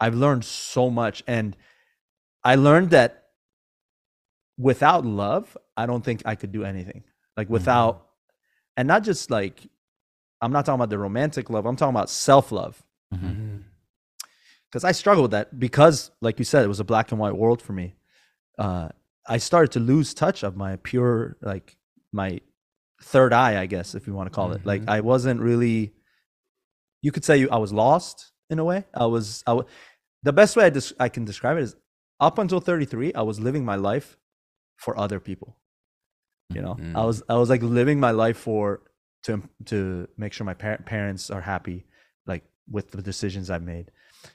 [0.00, 1.56] I've learned so much, and
[2.42, 3.24] I learned that
[4.58, 7.04] without love, I don't think I could do anything.
[7.36, 8.06] Like without,
[8.76, 9.66] and not just like,
[10.44, 11.64] I'm not talking about the romantic love.
[11.66, 12.82] I'm talking about self love
[14.66, 17.36] because I struggle with that because, like you said, it was a black and white
[17.36, 17.94] world for me.
[18.58, 18.88] Uh,
[19.26, 21.76] I started to lose touch of my pure, like
[22.12, 22.40] my
[23.02, 24.66] third eye, I guess, if you want to call it.
[24.66, 24.90] Like Mhm.
[24.96, 25.92] I wasn't really.
[27.02, 28.84] You could say I was lost in a way.
[28.94, 29.42] I was.
[29.46, 29.68] I w-
[30.22, 31.76] the best way I, des- I can describe it is
[32.20, 34.16] up until 33, I was living my life
[34.76, 35.56] for other people.
[36.56, 37.06] You know, I Mhm.
[37.06, 38.82] was I was like living my life for
[39.24, 41.84] to to make sure my par- parents are happy,
[42.26, 43.90] like with the decisions I made,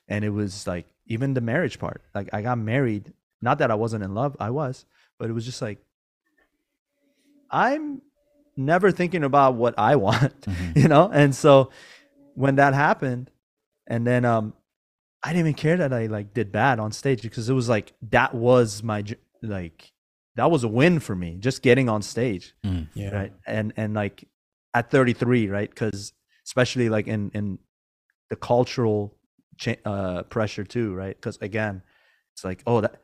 [0.08, 2.02] and it was like even the marriage part.
[2.14, 4.86] Like I got married, not that I wasn't in love, I was,
[5.18, 5.80] but it was just like
[7.52, 8.02] I'm
[8.56, 10.76] never thinking about what I want, Mhm.
[10.76, 11.10] you know.
[11.12, 11.72] And so
[12.36, 13.32] when that happened,
[13.88, 14.54] and then um,
[15.24, 17.94] I didn't even care that I like did bad on stage because it was like
[18.12, 19.04] that was my
[19.42, 19.92] like
[20.36, 22.88] that was a win for me just getting on stage Mm.
[22.94, 23.10] Yeah.
[23.16, 24.26] right and and like
[24.74, 25.70] at 33 right?
[25.70, 26.14] Because
[26.46, 27.60] especially like in in
[28.30, 29.16] the cultural
[29.58, 31.16] cha- uh pressure too right?
[31.16, 31.82] Because again
[32.34, 33.02] it's like oh that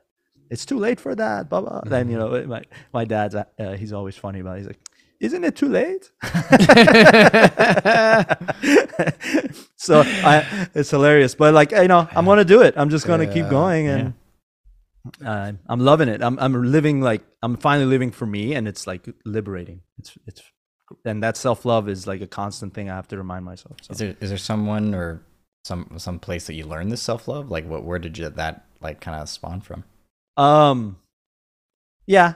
[0.49, 1.81] it's too late for that blah blah.
[1.85, 4.59] Then you know my my dad's uh, uh, he's always funny about it.
[4.59, 4.79] he's like
[5.19, 6.11] isn't it too late?
[9.77, 12.73] So i it's hilarious but like you know i'm gonna do it.
[12.77, 14.13] I'm just gonna keep going and
[15.23, 16.21] uh, I'm loving it.
[16.23, 19.81] I'm I'm living like I'm finally living for me, and it's like liberating.
[19.99, 20.41] It's it's
[21.03, 23.77] and that self love is like a constant thing I have to remind myself.
[23.81, 23.91] So.
[23.91, 25.21] Is there is there someone or
[25.63, 27.49] some some place that you learned this self love?
[27.49, 29.83] Like what where did you that like kind of spawn from?
[30.37, 30.97] Um,
[32.05, 32.33] yeah,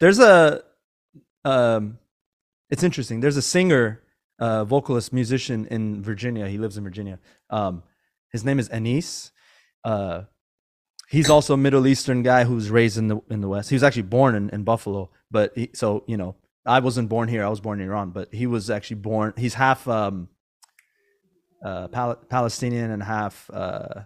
[0.00, 0.62] there's a
[1.44, 1.98] um,
[2.70, 3.20] it's interesting.
[3.20, 4.02] There's a singer,
[4.38, 6.48] uh, vocalist, musician in Virginia.
[6.48, 7.18] He lives in Virginia.
[7.50, 7.82] Um,
[8.30, 9.30] his name is Anees.
[9.84, 10.22] Uh,
[11.10, 13.68] he's also a Middle Eastern guy who's raised in the in the West.
[13.68, 17.28] He was actually born in, in Buffalo, but he, so you know, I wasn't born
[17.28, 17.44] here.
[17.44, 19.34] I was born in Iran, but he was actually born.
[19.36, 20.28] He's half um,
[21.64, 24.02] uh, Pal- Palestinian and half uh,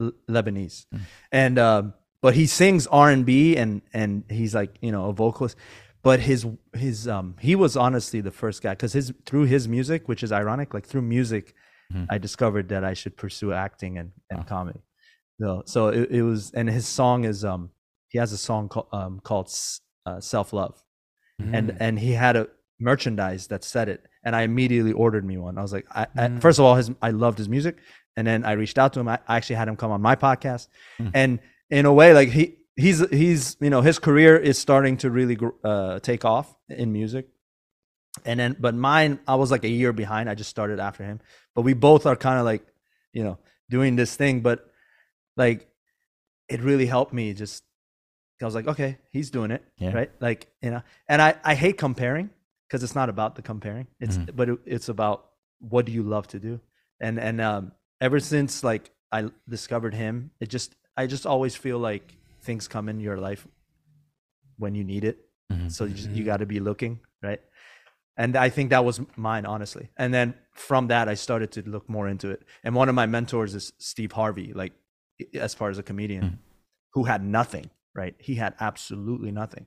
[0.00, 1.00] L- Lebanese, Mm.
[1.30, 5.12] and um, but he sings R and B and and he's like you know a
[5.12, 5.56] vocalist.
[6.02, 10.08] But his his um he was honestly the first guy because his through his music,
[10.08, 11.54] which is ironic, like through music,
[11.92, 12.06] Mhm.
[12.10, 14.44] I discovered that I should pursue acting and, and Oh.
[14.44, 14.80] comedy.
[15.40, 17.70] So so it, it was and his song is um
[18.08, 19.48] he has a song called um called
[20.06, 20.82] uh, self love
[21.40, 21.76] Mm.
[21.80, 25.56] and he had a merchandise that said it and I immediately ordered me one.
[25.58, 26.40] I was like I, I Mm.
[26.40, 27.76] first of all his I loved his music
[28.16, 29.08] and then I reached out to him.
[29.08, 30.68] I, I actually had him come on my podcast
[31.00, 31.10] Mm.
[31.14, 31.38] and
[31.70, 35.38] in a way like he he's he's you know his career is starting to really
[35.64, 37.28] uh take off in music
[38.26, 41.18] and then but mine i was like a year behind i just started after him
[41.54, 42.62] but we both are kind of like
[43.12, 43.38] you know
[43.70, 44.70] doing this thing but
[45.36, 45.66] like
[46.48, 47.62] it really helped me just
[48.42, 49.92] i was like okay he's doing it Yeah.
[49.92, 52.30] right like you know and i i hate comparing
[52.68, 54.34] because it's not about the comparing it's Mhm.
[54.36, 55.26] but it, it's about
[55.60, 56.60] what do you love to do
[57.00, 61.78] and and um ever since like i discovered him it just i just always feel
[61.78, 63.46] like things come in your life
[64.58, 65.18] when you need it
[65.52, 65.70] Mhm.
[65.70, 66.26] so you, just, you Mhm.
[66.26, 67.40] got to be looking right
[68.16, 71.88] and i think that was mine honestly and then from that i started to look
[71.88, 74.72] more into it and one of my mentors is steve harvey like
[75.34, 76.38] as far as a comedian Mhm.
[76.94, 79.66] who had nothing right he had absolutely nothing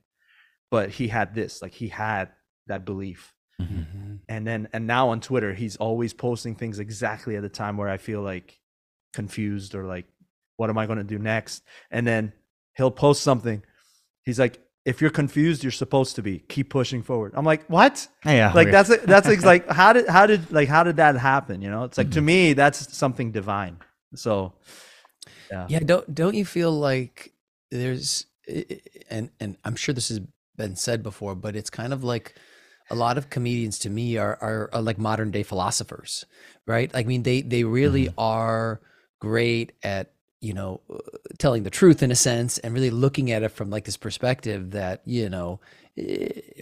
[0.71, 2.29] but he had this like he had
[2.67, 3.67] that belief Mhm.
[3.95, 4.19] Mhm.
[4.27, 7.87] and then and now on twitter he's always posting things exactly at the time where
[7.89, 8.59] i feel like
[9.13, 10.05] confused or like
[10.57, 12.33] what am i going to do next and then
[12.75, 13.63] he'll post something
[14.23, 16.37] he's like if you're confused, you're supposed to be.
[16.37, 17.31] Keep pushing forward.
[17.35, 18.07] I'm like, what?
[18.23, 18.73] Yeah, Like weird.
[18.75, 21.63] that's that's ex- like how did how did like how did that happen?
[21.63, 23.77] You know, it's like to me that's something divine.
[24.13, 24.53] So
[25.49, 25.65] Yeah.
[25.69, 27.33] Yeah, don't don't you feel like
[27.77, 28.25] there's
[29.09, 30.21] and and I'm sure this has
[30.57, 32.35] been said before, but it's kind of like
[32.89, 36.25] a lot of comedians to me are are, are like modern day philosophers,
[36.67, 36.91] right?
[36.93, 38.81] I mean, they they really are
[39.19, 40.11] great at
[40.41, 40.97] you know uh,
[41.39, 44.71] telling the truth in a sense and really looking at it from like this perspective
[44.71, 45.59] that you know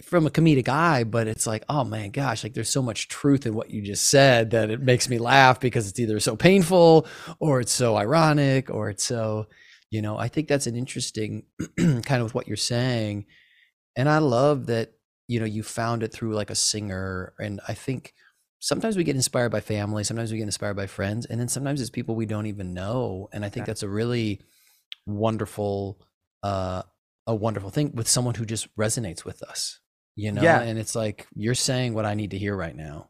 [0.04, 3.44] from a comedic eye but it's like oh man gosh like there's so much truth
[3.46, 7.06] in what you just said that it makes me laugh because it's either so painful
[7.40, 9.46] or it's so ironic or it's so
[9.94, 11.30] you know i think that's an interesting
[12.10, 13.16] kind of what you're saying
[13.98, 14.86] and i love that
[15.32, 18.00] you know you found it through like a singer and i think
[18.70, 21.80] sometimes we get inspired by family sometimes we get inspired by friends and then sometimes
[21.80, 23.70] it's people we don't even know and i think Yeah.
[23.70, 24.40] that's a really
[25.06, 26.00] wonderful
[26.42, 26.82] uh
[27.26, 29.80] a wonderful thing with someone who just resonates with us
[30.16, 30.60] you know Yeah.
[30.60, 33.08] and it's like you're saying what i need to hear right now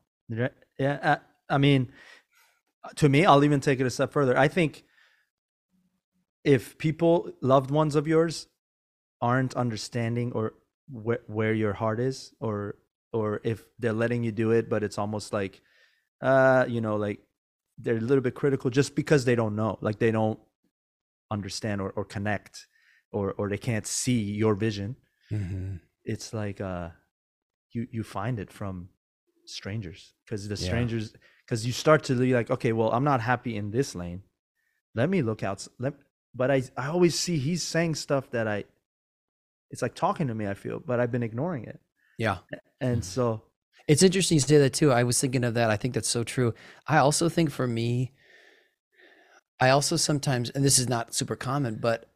[0.79, 1.17] Yeah, uh,
[1.49, 1.93] I mean,
[2.97, 4.37] to me, I'll even take it a step further.
[4.37, 4.83] I think
[6.45, 8.47] if people, loved ones of yours,
[9.21, 10.55] aren't understanding or
[10.89, 12.77] where where your heart is, or
[13.13, 15.63] or if they're letting you do it, but it's almost like,
[16.21, 17.21] uh, you know, like
[17.79, 20.39] they're a little bit critical just because they don't know, like they don't
[21.31, 22.67] understand or, or connect,
[23.13, 24.97] or or they can't see your vision.
[26.05, 26.91] It's like uh,
[27.73, 28.91] you you find it from
[29.47, 31.15] strangers because the strangers
[31.47, 34.23] because you start to be like okay well i'm not happy in this lane.
[34.95, 35.95] Let me look out let
[36.35, 38.65] but i i always see he's saying stuff that i
[39.71, 41.81] it's like talking to me i feel but i've been ignoring it
[42.19, 42.39] yeah
[42.81, 43.43] and so
[43.87, 44.91] It's interesting you say that too.
[44.93, 45.69] I was thinking of that.
[45.71, 46.55] I think that's so true.
[46.87, 48.13] I also think for me,
[49.61, 52.07] I also sometimes, and this is not super common, but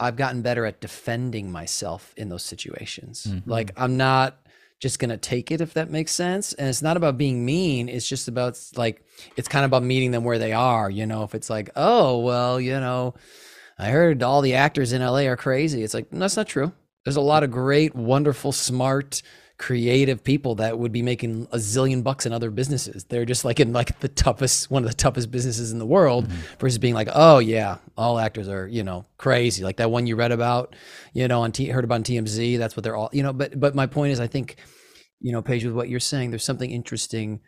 [0.00, 3.26] I've gotten better at defending myself in those situations.
[3.28, 3.42] Mhm.
[3.46, 4.43] Like I'm not
[4.80, 6.52] just gonna take it if that makes sense.
[6.52, 7.88] And it's not about being mean.
[7.88, 9.02] It's just about like
[9.36, 10.90] it's kind of about meeting them where they are.
[10.90, 13.14] You know, if it's like, oh well, you know,
[13.78, 15.82] I heard all the actors in LA are crazy.
[15.82, 16.72] It's like "No, that's not true.
[17.04, 19.22] There's a lot of great, wonderful, smart,
[19.56, 23.04] creative people that would be making a zillion bucks in other businesses.
[23.04, 26.26] They're just like in like the toughest, one of the toughest businesses in the world,
[26.26, 26.58] mm-hmm.
[26.58, 29.62] versus being like, oh yeah, all actors are you know crazy.
[29.62, 30.74] Like that one you read about,
[31.12, 32.58] you know, on T- heard about on TMZ.
[32.58, 33.32] That's what they're all, you know.
[33.32, 34.56] But but my point is, I think,
[35.20, 37.40] you know, Pej, with what you're saying, there's something interesting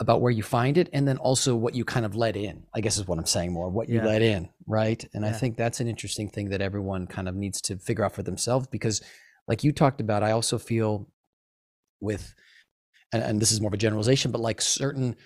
[0.00, 2.80] about where you find it and then also what you kind of let in i
[2.80, 4.06] guess is what i'm saying more what you Yeah.
[4.06, 7.60] let in right and i think that's an interesting thing that everyone kind of needs
[7.62, 9.02] to figure out for themselves because
[9.48, 11.08] like you talked about i also feel
[12.00, 12.34] with
[13.12, 15.16] and, and this is more of a generalization but like certain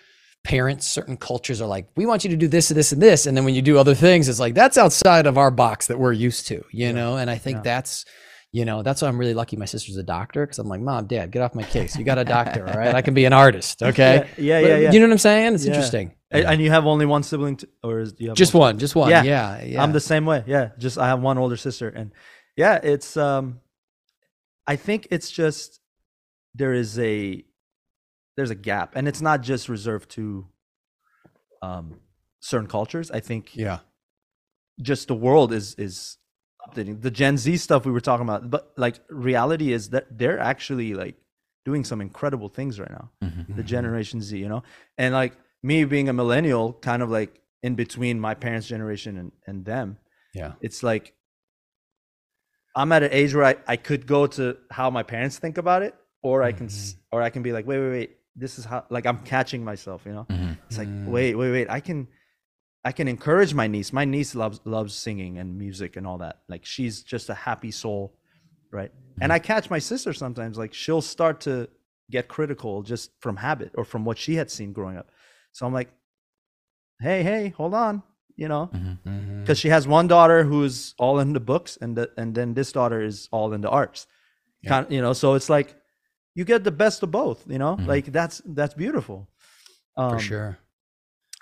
[0.44, 3.26] parents certain cultures are like we want you to do this and this and this
[3.26, 5.98] and then when you do other things it's like that's outside of our box that
[5.98, 6.92] we're used to you Yeah.
[6.92, 7.62] know and i think Yeah.
[7.62, 8.04] that's
[8.50, 11.06] you know that's why i'm really lucky my sister's a doctor because i'm like mom
[11.06, 13.32] dad get off my case you got a doctor all right i can be an
[13.32, 15.72] artist okay yeah But yeah yeah, you know what i'm saying it's Yeah.
[15.74, 18.60] interesting and you have only one sibling or is, you have just multiple?
[18.60, 19.22] one just one Yeah.
[19.22, 20.42] yeah yeah, I'm the same way.
[20.46, 22.10] Yeah, just I have one older sister, and
[22.56, 23.60] yeah, it's um,
[24.66, 25.78] I think it's just
[26.54, 27.44] there is a
[28.36, 30.46] there's a gap, and it's not just reserved to
[31.62, 32.00] um
[32.40, 33.10] certain cultures.
[33.10, 33.80] I think yeah
[34.80, 36.18] just the world is is
[36.66, 40.38] updating the Gen Z stuff we were talking about, but like reality is that they're
[40.38, 41.16] actually like
[41.64, 43.56] doing some incredible things right now Mhm.
[43.56, 44.62] the generation Z, you know?
[44.98, 49.32] And like me being a millennial, kind of like in between my parents' generation and,
[49.46, 49.98] and them,
[50.34, 51.14] yeah it's like
[52.74, 55.82] I'm at an age where I, I could go to how my parents think about
[55.82, 58.64] it, or I can s or I can be like, wait, wait, wait, this is
[58.64, 60.26] how like I'm catching myself, you know?
[60.30, 60.56] Mhm.
[60.68, 61.06] It's like, Mm.
[61.08, 62.08] wait, wait, wait, I can
[62.84, 63.92] I can encourage my niece.
[63.92, 66.40] My niece loves loves singing and music and all that.
[66.48, 68.16] Like she's just a happy soul,
[68.72, 68.90] right?
[69.20, 71.68] And I catch my sister sometimes like she'll start to
[72.10, 75.10] get critical just from habit or from what she had seen growing up.
[75.52, 75.90] So I'm like,
[77.00, 78.02] hey, hey, hold on,
[78.36, 78.98] you know, Mhm.
[79.04, 79.40] Mhm.
[79.40, 83.00] because she has one daughter who's all into books, and the, and then this daughter
[83.02, 84.06] is all into arts.
[84.62, 84.68] Yeah.
[84.70, 85.74] Kind, you know, so it's like
[86.34, 87.44] you get the best of both.
[87.48, 87.86] You know, Mhm.
[87.86, 89.28] like that's that's beautiful.
[89.94, 90.58] for Um, sure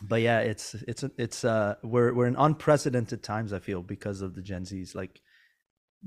[0.03, 3.53] But yeah, it's it's it's uh we're we're in unprecedented times.
[3.53, 4.95] I feel because of the Gen Zs.
[4.95, 5.21] Like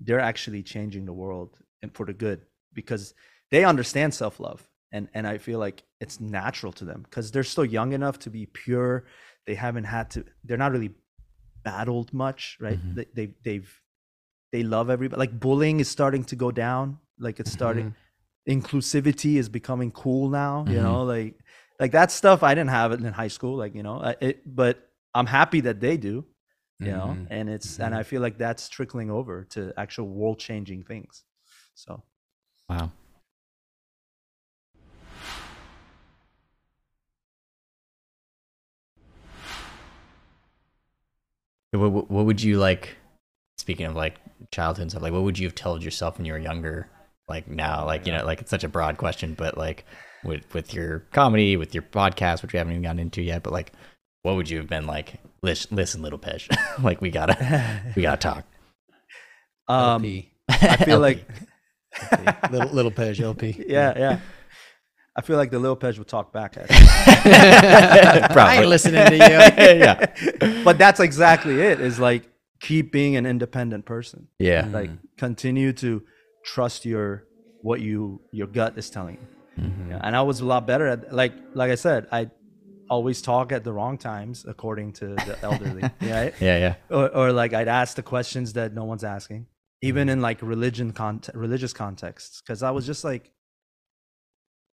[0.06, 2.40] they're actually changing the world and for the good
[2.74, 3.14] because
[3.52, 7.44] they understand self love and and I feel like it's natural to them because they're
[7.56, 9.06] still young enough to be pure.
[9.46, 10.26] They haven't had to.
[10.44, 10.92] They're not really
[11.64, 12.80] battled much, right?
[12.80, 12.96] Mhm.
[12.96, 13.82] They, they they've
[14.52, 15.20] they love everybody.
[15.20, 16.98] Like bullying is starting to go down.
[17.20, 17.96] Like it's starting.
[18.48, 20.66] Inclusivity is becoming cool now.
[20.68, 20.84] You Mhm.
[20.84, 21.36] know, like
[21.80, 22.44] like that stuff.
[22.44, 23.56] I didn't have it in high school.
[23.58, 26.26] Like you know, it, but I'm happy that they do.
[26.80, 27.28] you know Mhm.
[27.30, 31.24] and it's and i feel like that's trickling over to actual world changing things
[31.76, 32.04] so
[32.70, 32.92] Wow.
[41.72, 42.98] What, what, what would you like?
[43.58, 44.16] Speaking of like
[44.52, 46.88] childhood and stuff, like what would you have told yourself when you were younger?
[47.28, 49.86] Like now, like you know, like it's such a broad question, but like
[50.24, 53.54] with with your comedy, with your podcast, which we haven't even gotten into yet, but
[53.54, 53.72] like,
[54.24, 55.16] what would you have been like?
[55.42, 56.50] Listen, listen little Pej,
[56.84, 58.46] like we gotta we gotta talk.
[59.68, 60.32] um LP.
[60.50, 61.26] i feel like
[62.52, 63.64] little little Pej LP.
[63.68, 64.20] yeah yeah
[65.16, 69.20] i feel like the little pej would talk back at I ain't listening to you.
[69.22, 72.24] yeah, but that's exactly it is like
[72.60, 76.04] keep being an independent person yeah, like continue to
[76.44, 77.26] trust your
[77.62, 79.28] what you your gut is telling you.
[79.90, 82.30] Yeah, and i was a lot better at like like i said i
[82.90, 86.76] always talk at the wrong times according to the elderly right yeah, yeah.
[86.90, 89.46] or, or like i'd ask the questions that no one's asking
[89.84, 93.32] even in like religion cont- religious contexts because i was just like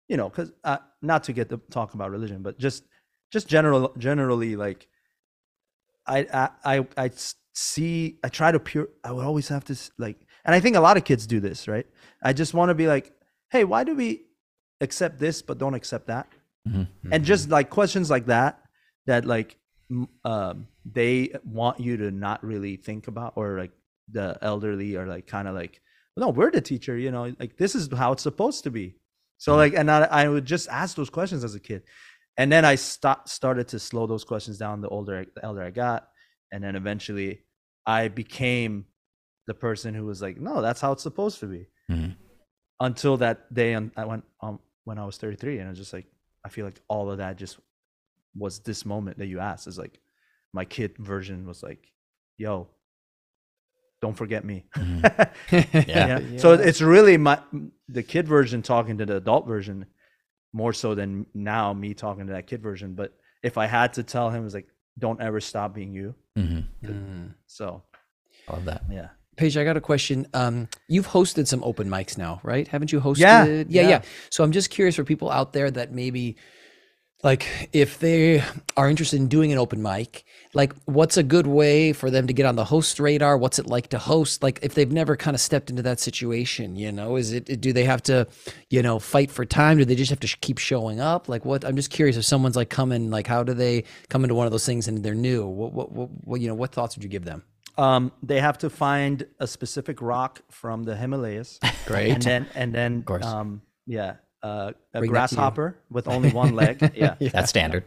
[0.07, 2.83] you know because uh, not to get to talk about religion but just
[3.31, 4.87] just general generally like
[6.07, 7.11] I I I
[7.53, 10.79] see i try to pure i would always have to like and i think a
[10.79, 11.87] lot of kids do this right?
[12.23, 13.11] I just want to be like
[13.51, 14.25] hey why do we
[14.81, 16.27] accept this but don't accept that?
[16.67, 16.87] Mhm.
[17.11, 18.61] and just like questions like that
[19.07, 19.57] that like
[20.25, 23.71] um they want you to not really think about or like
[24.11, 25.81] the elderly are like kind of like
[26.17, 28.95] no we're the teacher you know like this is how it's supposed to be.
[29.37, 31.83] So like and I, I would just ask those questions as a kid.
[32.37, 35.71] And then i start, started to slow those questions down the older the elder i
[35.71, 36.09] got.
[36.51, 37.45] And then eventually
[37.85, 38.85] i became
[39.49, 42.11] the person who was like no that's how it's supposed to be Mhm.
[42.87, 45.93] until that day and i went um when i was 33 and i was just
[45.97, 46.07] like
[46.45, 47.55] i feel like all of that just
[48.43, 49.95] was this moment that you asked is like
[50.59, 51.83] my kid version was like
[52.37, 52.67] yo
[54.01, 55.87] don't forget me Mhm.
[55.87, 56.19] yeah.
[56.43, 57.37] so it's really my
[57.97, 59.85] the kid version talking to the adult version
[60.53, 63.09] more so than now me talking to that kid version but
[63.49, 66.63] if i had to tell him it's like don't ever stop being you Mhm.
[66.83, 67.33] Mm.
[67.47, 67.83] so
[68.47, 68.83] I love that.
[68.89, 70.27] yeah Pej, I got a question.
[70.33, 72.67] Um, you've hosted some open mics now, right?
[72.67, 73.19] Haven't you hosted?
[73.19, 73.89] Yeah, yeah, yeah.
[73.89, 74.01] yeah.
[74.29, 76.35] So I'm just curious for people out there that maybe,
[77.23, 78.43] like, if they
[78.75, 82.33] are interested in doing an open mic, like, what's a good way for them to
[82.33, 83.37] get on the host radar?
[83.37, 84.43] What's it like to host?
[84.43, 87.61] Like, if they've never kind of stepped into that situation, you know, is it?
[87.61, 88.27] Do they have to,
[88.69, 89.77] you know, fight for time?
[89.77, 91.29] Do they just have to sh- keep showing up?
[91.29, 91.63] Like, what?
[91.63, 94.51] I'm just curious if someone's like coming, like, how do they come into one of
[94.51, 95.45] those things and they're new?
[95.45, 97.43] What, what, what, what you know, what thoughts would you give them?
[97.79, 102.11] Um they have to find a specific rock from the himalayas Great.
[102.13, 103.25] and then and then course.
[103.25, 105.11] um yeah uh, a Bring that to you.
[105.11, 107.83] grasshopper with only one leg yeah That's standard.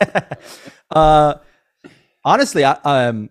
[0.90, 1.34] uh
[2.24, 3.30] honestly i um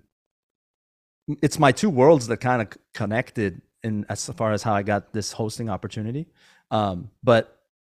[1.41, 5.13] it's my two worlds that kind of connected in as far as how i got
[5.13, 6.27] this hosting opportunity
[6.71, 7.43] um but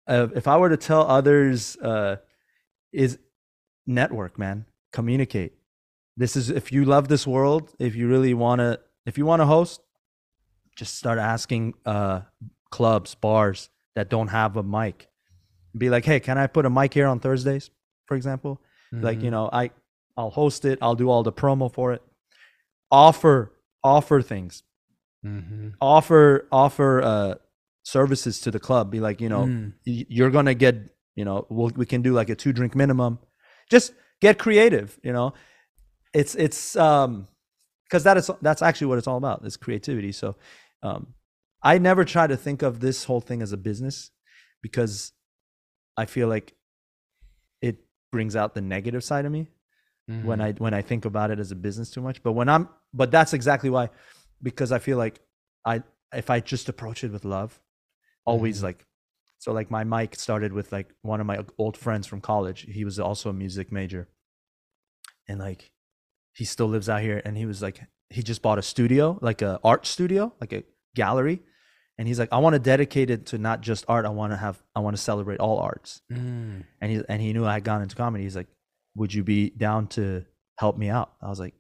[0.08, 2.16] uh, if i were to tell others uh
[2.92, 3.18] is
[3.86, 5.54] network man communicate
[6.18, 9.42] this is if you love this world if you really want to if you want
[9.42, 9.82] to host
[10.76, 12.22] just start asking uh
[12.72, 15.08] clubs bars that don't have a mic.
[15.78, 17.70] Be like hey can i put a mic here on thursdays?
[18.08, 18.62] For example.
[18.92, 19.72] Like you know i
[20.18, 22.02] i'll host it i'll do all the promo for it.
[22.92, 23.52] Offer
[23.84, 24.64] offer things.
[25.26, 25.70] Mm-hmm.
[25.82, 27.36] offer offer uh
[27.84, 28.92] services to the club.
[28.92, 29.74] Be like you know Mm.
[29.86, 30.76] you're gonna get
[31.16, 33.20] you know we'll, we can do like a two drink minimum.
[33.70, 35.34] Just get creative you know
[36.14, 37.28] it's it's um
[37.86, 40.36] because that is that's actually what it's all about is creativity so
[40.82, 41.14] um
[41.64, 44.12] i never try to think of this whole thing as a business
[44.62, 45.12] because
[45.98, 46.54] i feel like
[47.62, 47.78] it
[48.12, 49.48] brings out the negative side of me
[50.26, 52.22] when I when I think about it as a business too much.
[52.22, 53.90] But when I'm but that's exactly why
[54.42, 55.22] because I feel like
[55.66, 57.60] I if I just approach it with love,
[58.26, 58.86] always like
[59.40, 62.66] so like my mic started with like one of my old friends from college.
[62.70, 64.10] He was also a music major.
[65.30, 65.72] And like
[66.34, 69.42] he still lives out here and he was like he just bought a studio, like
[69.42, 70.64] a art studio, like a
[70.96, 71.42] gallery.
[71.98, 74.06] And he's like, I want to dedicate it to not just art.
[74.06, 76.64] I want to have I want to celebrate all arts Mm.
[76.82, 78.24] and he and he knew I had gone into comedy.
[78.24, 78.48] He's like,
[78.96, 80.26] "Would you be down to
[80.58, 81.54] help me out?" I was like,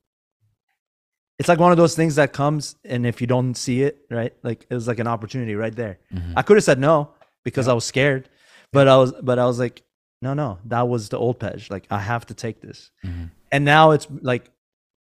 [1.39, 4.34] "It's like one of those things that comes, and if you don't see it, right?
[4.43, 5.99] Like it was like an opportunity right there.
[6.13, 6.34] Mhm.
[6.36, 7.09] I could have said no
[7.43, 8.30] because I was scared,
[8.71, 9.84] but I was, but I was like,
[10.21, 11.69] no, no, that was the old Pej.
[11.69, 13.32] Like I have to take this, Mhm.
[13.51, 14.49] and now it's like,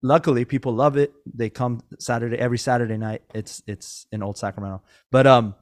[0.02, 1.14] luckily people love it.
[1.34, 3.24] They come Saturday every Saturday night.
[3.34, 4.82] It's it's in Old Sacramento,
[5.12, 5.56] but um,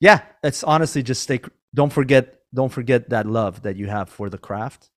[0.00, 1.40] yeah, it's honestly just stay.
[1.74, 4.90] Don't forget, don't forget that love that you have for the craft,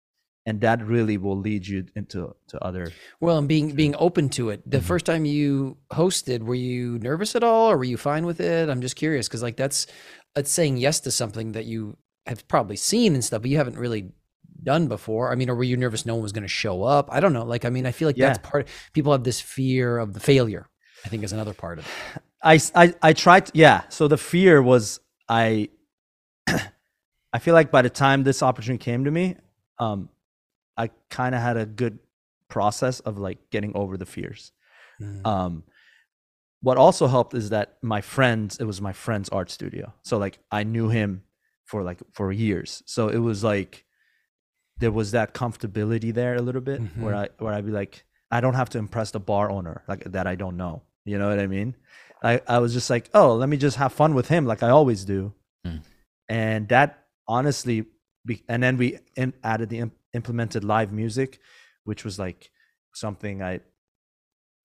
[0.46, 4.50] and that really will lead you into to other Well, and being being open to
[4.50, 4.68] it.
[4.70, 4.80] The Mm-hmm.
[4.80, 8.68] first time you hosted, were you nervous at all, or were you fine with it?
[8.68, 9.86] I'm just curious because like that's
[10.34, 13.78] that's saying yes to something that you have probably seen and stuff, but you haven't
[13.78, 14.12] really
[14.64, 15.32] done before.
[15.32, 17.08] I mean, or were you nervous no one was going to show up?
[17.10, 17.44] I don't know.
[17.44, 18.50] Like, I mean, I feel like that's Yeah.
[18.50, 18.68] part.
[18.92, 20.68] People have this fear of the failure.
[21.04, 22.22] I think is another part of it.
[22.76, 23.50] i i tried.
[23.54, 23.82] yeah.
[23.88, 25.70] So the fear was I.
[27.32, 29.36] I feel like by the time this opportunity came to me,
[29.78, 30.08] um,
[30.76, 32.00] I kind of had a good
[32.48, 34.52] process of like getting over the fears.
[35.00, 35.24] Mm.
[35.26, 35.62] Um,
[36.60, 39.94] what also helped is that my friends, it was my friend's art studio.
[40.02, 41.22] So like I knew him
[41.64, 42.82] for like for years.
[42.86, 43.84] So it was like
[44.80, 48.40] there was that comfortability there a little bit where I where I'd be like, I
[48.40, 50.82] don't have to impress the bar owner like that I don't know.
[51.04, 51.76] You know what I mean?
[52.22, 54.70] I, I was just like, oh, let me just have fun with him like I
[54.70, 55.32] always do.
[55.66, 55.82] Mm.
[56.28, 57.86] And that honestly,
[58.26, 61.40] be, and then we in, added the im- implemented live music,
[61.84, 62.50] which was like
[62.94, 63.60] something I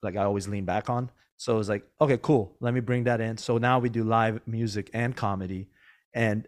[0.01, 1.09] like I always lean back on.
[1.37, 2.55] So it was like, okay, cool.
[2.59, 3.37] Let me bring that in.
[3.37, 5.67] So now we do live music and comedy.
[6.13, 6.47] And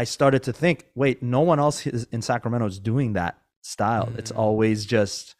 [0.00, 4.08] I started to think, wait, no one else is, in Sacramento is doing that style.
[4.18, 4.38] It's Mm.
[4.44, 5.34] always just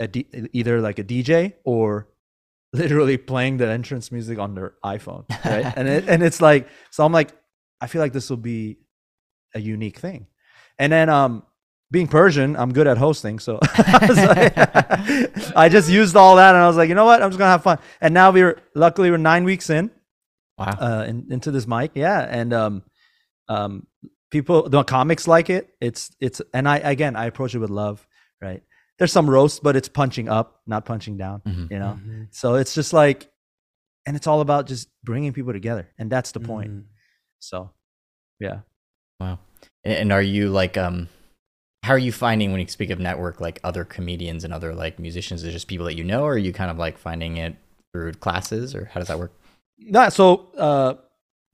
[0.00, 2.08] a D, either like a DJ or
[2.82, 5.72] literally playing the entrance music on their iPhone, right?
[5.78, 7.30] and it, and it's like, so I'm like,
[7.80, 8.78] I feel like this will be
[9.54, 10.26] a unique thing.
[10.78, 11.42] And then um
[11.90, 16.64] being Persian, I'm good at hosting, so I, like- I just used all that, and
[16.64, 17.78] I was like, you know what, I'm just gonna have fun.
[18.00, 19.90] And now we're luckily we're nine weeks in,
[20.58, 20.76] Wow.
[20.86, 22.82] uh, in, into this mic, yeah, and um,
[23.48, 23.86] um,
[24.30, 25.74] people, the comics like it.
[25.80, 28.06] It's it's, and I again, I approach it with love,
[28.40, 28.62] right?
[28.98, 31.70] There's some roast, but it's punching up, not punching down, Mhm.
[31.70, 31.98] you know.
[32.00, 32.28] Mhm.
[32.30, 33.28] So it's just like,
[34.06, 36.70] and it's all about just bringing people together, and that's the point.
[36.70, 36.84] Mhm.
[37.40, 37.70] So,
[38.40, 38.60] yeah.
[39.20, 39.38] Wow.
[39.84, 41.08] And, and are you like um
[41.82, 44.98] how are you finding when you speak of network like other comedians and other like
[44.98, 45.42] musicians?
[45.42, 47.56] Is it just people that you know or are you kind of like finding it
[47.92, 49.32] through classes or how does that work?
[49.78, 50.94] No, so uh,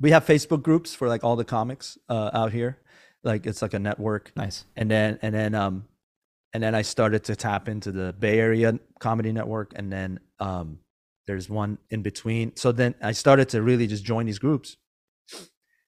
[0.00, 2.78] we have Facebook groups for like all the comics uh, out here.
[3.22, 4.64] Like it's like a network, Nice.
[4.76, 5.84] and then and then um,
[6.54, 10.78] and then I started to tap into the Bay Area Comedy Network, and then um,
[11.26, 12.56] there's one in between.
[12.56, 14.78] So then I started to really just join these groups,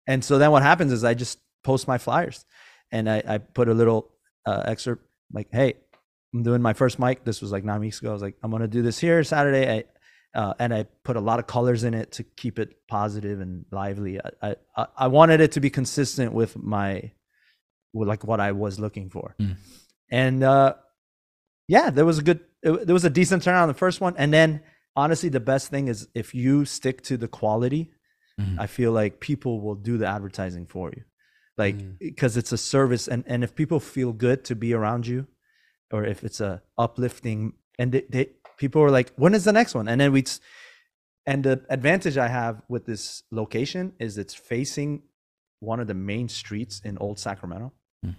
[0.06, 2.44] and so then what happens is I just post my flyers,
[2.90, 4.10] and I, I put a little
[4.44, 5.76] uh, excerpt like, "Hey,
[6.34, 7.24] I'm doing my first mic.
[7.24, 8.10] This was like nine weeks ago.
[8.10, 9.84] I was like, I'm gonna do this here Saturday.
[10.34, 13.66] Uh, and I put a lot of colors in it to keep it positive and
[13.70, 14.18] lively.
[14.42, 17.12] I, I I wanted it to be consistent with my,
[17.92, 19.56] with like what I was looking for, Mm.
[20.10, 20.74] and uh,
[21.68, 24.14] yeah, there was a good, it, there was a decent turnout on the first one,
[24.16, 24.62] and then
[24.96, 27.90] honestly, the best thing is if you stick to the quality,
[28.40, 28.58] Mhm.
[28.58, 31.02] I feel like people will do the advertising for you,
[31.58, 31.98] like Mm.
[31.98, 35.26] because it's a service, and and if people feel good to be around you,
[35.92, 38.26] or if it's a uplifting and they, they
[38.62, 39.86] people are like when is the next one?
[39.90, 40.22] And then we
[41.30, 43.02] and the advantage i have with this
[43.40, 44.90] location is it's facing
[45.70, 47.68] one of the main streets in old sacramento.
[48.04, 48.14] Hmm.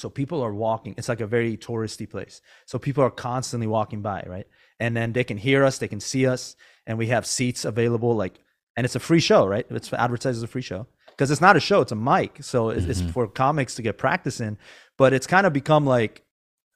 [0.00, 2.34] so people are walking it's like a very touristy place.
[2.70, 4.46] So people are constantly walking by right?
[4.84, 6.42] And then they can hear us they can see us
[6.86, 8.34] and we have seats available like
[8.76, 9.66] and it's a free show right?
[9.78, 10.82] It's advertised as a free show.
[11.12, 13.12] Because it's not a show it's a mic so it's, it's Mhm.
[13.14, 14.52] for comics to get practice in.
[15.00, 16.14] But it's kind of become like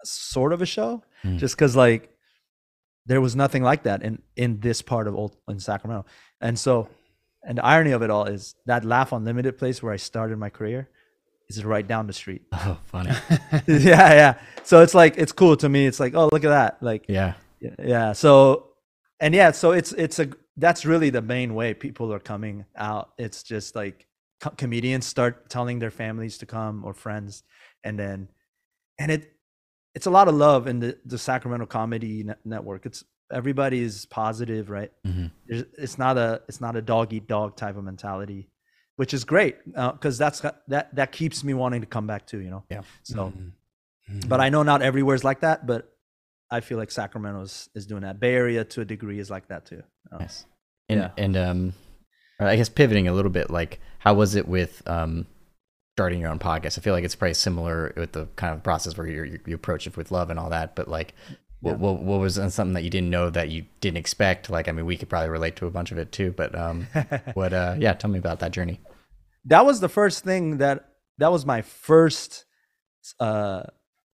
[0.04, 0.92] sort of a show
[1.24, 1.38] Mm.
[1.42, 2.02] just because like
[3.06, 6.06] there was nothing like that in in this part of old in sacramento.
[6.40, 6.88] And so
[7.44, 10.50] and the irony of it all is that Laughs Unlimited place where i started my
[10.50, 10.88] career
[11.48, 12.42] is right down the street.
[12.52, 13.10] Oh, funny.
[13.66, 14.34] yeah yeah.
[14.62, 15.86] So it's like it's cool to me.
[15.86, 16.82] It's like oh look at that.
[16.82, 17.34] Like yeah.
[17.60, 18.68] yeah so
[19.20, 23.12] and yeah so it's it's a that's really the main way people are coming out.
[23.18, 24.06] It's just like
[24.40, 27.42] co- comedians start telling their families to come or friends
[27.84, 28.28] and then
[28.98, 29.32] and it
[29.94, 34.06] it's a lot of love in the the sacramento comedy Net- network it's everybody is
[34.06, 35.30] positive right Mhm.
[35.48, 38.48] It's not a it's not a dog eat dog type of mentality
[38.96, 42.50] which is great because that's that that keeps me wanting to come back too you
[42.50, 42.82] know Yeah.
[43.02, 43.32] so
[44.10, 44.28] Mhm.
[44.28, 45.88] but I know not everywhere's like that, but
[46.50, 48.20] I feel like Sacramento is, is doing that.
[48.20, 49.82] Bay Area to a degree is like that too.
[50.10, 50.44] Uh, Nice.
[50.90, 51.10] And Yeah.
[51.16, 51.72] and um
[52.38, 55.26] I guess pivoting a little bit, like how was it with um
[55.96, 56.78] starting your own podcast?
[56.78, 59.86] I feel like it's probably similar with the kind of process where you you approach
[59.86, 61.14] it with love and all that, but like
[61.60, 61.76] what, Yeah.
[61.76, 64.50] what, what was something that you didn't know that you didn't expect?
[64.50, 66.86] Like, I mean, we could probably relate to a bunch of it too, but um,
[67.34, 67.52] what?
[67.52, 68.80] Uh, yeah, tell me about that journey.
[69.44, 70.88] that was the first thing that
[71.18, 72.44] that was my first
[73.20, 73.62] uh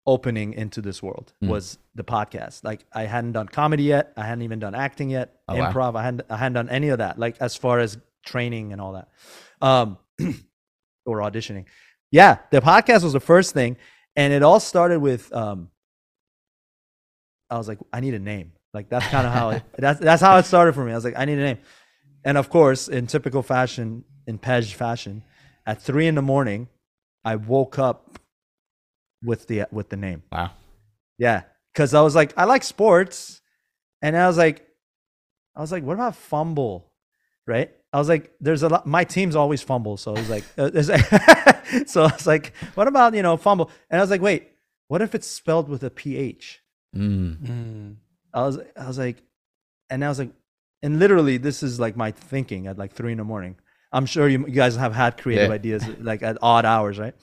[0.07, 1.49] opening into this world Mm.
[1.49, 5.37] was the podcast like i hadn't done comedy yet i hadn't even done acting yet
[5.47, 5.71] Oh, wow.
[5.73, 7.97] improv i hadn't i hadn't done any of that like as far as
[8.27, 9.09] training and all that
[9.61, 9.97] um
[11.07, 11.65] or auditioning
[12.11, 13.77] yeah the podcast was the first thing
[14.17, 15.69] and it all started with um,
[17.53, 18.53] I was like, I need a name.
[18.73, 20.93] Like that's kind of how it, that's that's how it started for me.
[20.93, 21.59] I was like, I need a name,
[22.25, 25.23] and of course, in typical fashion, in Pej fashion,
[25.67, 26.69] at three in the morning,
[27.25, 28.19] I woke up
[29.23, 30.23] with the with the name.
[30.33, 30.53] Wow.
[31.19, 31.43] Yeah,
[31.75, 33.43] because I was like, I like sports,
[34.01, 34.67] and I was like,
[35.55, 36.91] I was like, what about fumble,
[37.47, 37.71] right?
[37.93, 38.87] I was like, there's a lot.
[38.87, 40.71] My team's always fumble, so I was like, uh,
[41.87, 43.71] so I was like, what about you know fumble?
[43.91, 44.49] And I was like, wait,
[44.89, 46.61] what if it's spelled with a ph?
[46.97, 47.37] Mm.
[47.47, 47.97] Mm.
[48.33, 49.23] I was I was like,
[49.91, 50.31] and I was like,
[50.83, 53.57] and literally this is like my thinking at like three in the morning.
[53.93, 55.55] I'm sure you, you guys have had creative Yeah.
[55.55, 57.15] ideas like at odd hours, right?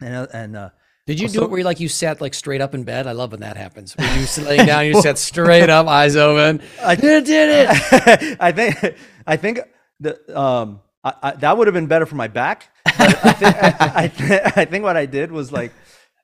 [0.00, 0.70] And uh, and uh,
[1.06, 3.06] Did you Oh, do it where you like you sat like straight up in bed?
[3.06, 3.94] I love when that happens.
[3.96, 6.62] When you sit laying down, you sat straight up, eyes open.
[6.82, 8.36] I did it.
[8.40, 8.96] I think
[9.26, 9.60] I think
[10.00, 12.70] the um I, I, that would have been better for my back.
[12.86, 15.72] But I think I, I, th- I think what I did was like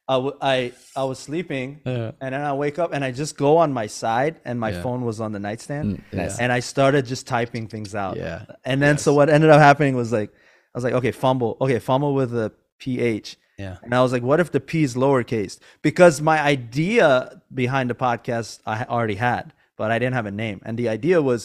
[0.08, 2.12] I, w- I I was sleeping Yeah.
[2.22, 4.82] and then I wake up and I just go on my side and my Yeah.
[4.82, 6.38] phone was on the nightstand Mm, nice.
[6.38, 8.16] and I started just typing things out.
[8.16, 8.46] Yeah.
[8.64, 11.78] And then so what ended up happening was like I was like okay fumble okay
[11.80, 13.76] fumble with a ph Yeah.
[13.82, 15.54] and I was like, what if the P is lowercase?
[15.88, 19.44] Because my idea behind the podcast I already had,
[19.78, 20.58] but I didn't have a name.
[20.66, 21.40] And the idea was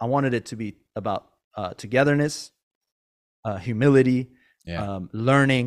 [0.00, 0.68] I wanted it to be
[1.00, 1.22] about
[1.58, 2.36] uh, togetherness,
[3.44, 4.20] uh, humility,
[4.64, 4.82] Yeah.
[4.86, 5.66] um, learning,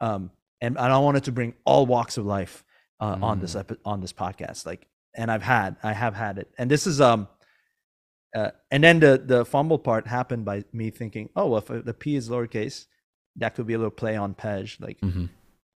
[0.00, 0.30] um,
[0.60, 2.54] and, and I wanted to bring all walks of life
[3.00, 4.66] uh, on this epi- on this podcast.
[4.70, 4.82] Like,
[5.20, 7.28] and I've had, I have had it, and this is um.
[8.34, 11.92] Uh, and then the the fumble part happened by me thinking, oh, well, if the
[12.02, 12.86] P is lowercase,
[13.36, 15.28] that could be a little play on Pej, like Mhm.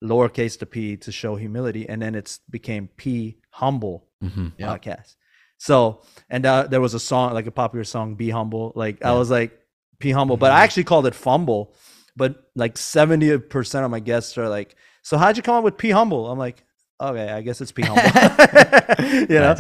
[0.04, 4.52] lowercase the p to show humility and then it's became p humble Mhm.
[4.58, 4.68] Yeah.
[4.76, 5.16] podcast.
[5.58, 8.74] So and uh, there was a song like a popular song be humble.
[8.76, 9.52] Like i was like
[10.00, 11.74] p humble but i actually called it fumble
[12.16, 15.90] but like 70% of my guests are like so how'd you come up with p
[15.92, 16.30] humble?
[16.30, 16.64] I'm like
[17.00, 18.04] okay i guess it's p humble.
[19.34, 19.56] You know?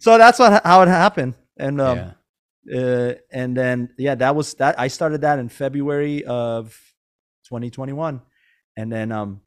[0.00, 1.34] So that's what how it happened.
[1.56, 1.98] And um
[2.66, 2.78] yeah.
[2.78, 6.78] uh, and then yeah that was that i started that in february of
[7.44, 8.20] 2021
[8.76, 9.40] and then um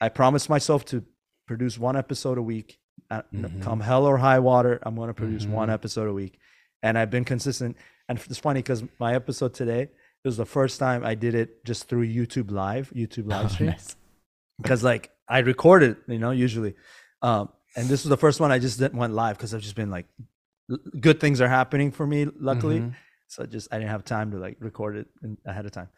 [0.00, 1.04] i promised myself to
[1.46, 2.78] produce one episode a week
[3.12, 3.60] Mhm.
[3.62, 5.72] come hell or high water i'm going to produce one Mhm.
[5.74, 6.38] episode a week
[6.82, 7.76] and i've been consistent
[8.08, 11.64] and it's funny because my episode today it was the first time i did it
[11.64, 13.96] just through youtube live youtube live Oh, stream nice.
[14.60, 16.74] because like I recorded, you know, usually,
[17.22, 19.74] um, and this was the first one I just didn't went live because I've just
[19.74, 20.04] been like,
[20.70, 22.80] l- good things are happening for me, luckily.
[22.80, 22.94] Mhm.
[23.28, 25.88] So I just I didn't have time to like record it in, ahead of time.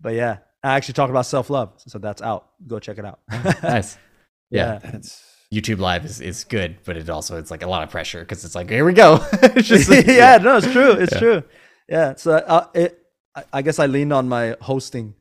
[0.00, 2.48] But yeah, I actually talked about self love, so that's out.
[2.66, 3.20] Go check it out.
[3.62, 3.96] Nice.
[4.50, 4.78] Yeah.
[4.82, 5.22] That's
[5.52, 8.44] YouTube Live is, is good, but it also it's like a lot of pressure because
[8.46, 9.18] it's like here we go.
[9.42, 10.92] It's just like- yeah, no, it's true.
[10.92, 11.18] It's Yeah.
[11.18, 11.42] true.
[11.88, 12.14] Yeah.
[12.16, 12.98] So uh, it,
[13.34, 15.14] I, I guess I leaned on my hosting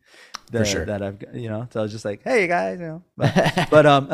[0.51, 0.86] that, sure.
[0.86, 3.67] that I've, got, you know, so I was just like, hey guys, you know, but,
[3.69, 4.09] but um,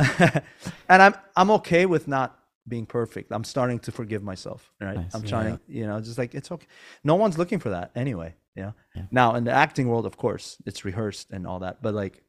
[0.90, 3.32] and I'm I'm okay with not being perfect.
[3.32, 4.72] I'm starting to forgive myself.
[4.82, 4.96] Right.
[4.96, 5.14] Nice.
[5.14, 6.66] I'm trying, you know, just like it's okay.
[7.04, 8.34] No one's looking for that anyway.
[8.56, 8.74] You know.
[8.96, 9.04] Yeah.
[9.12, 12.24] Now in the acting world, of course, it's rehearsed and all that, but like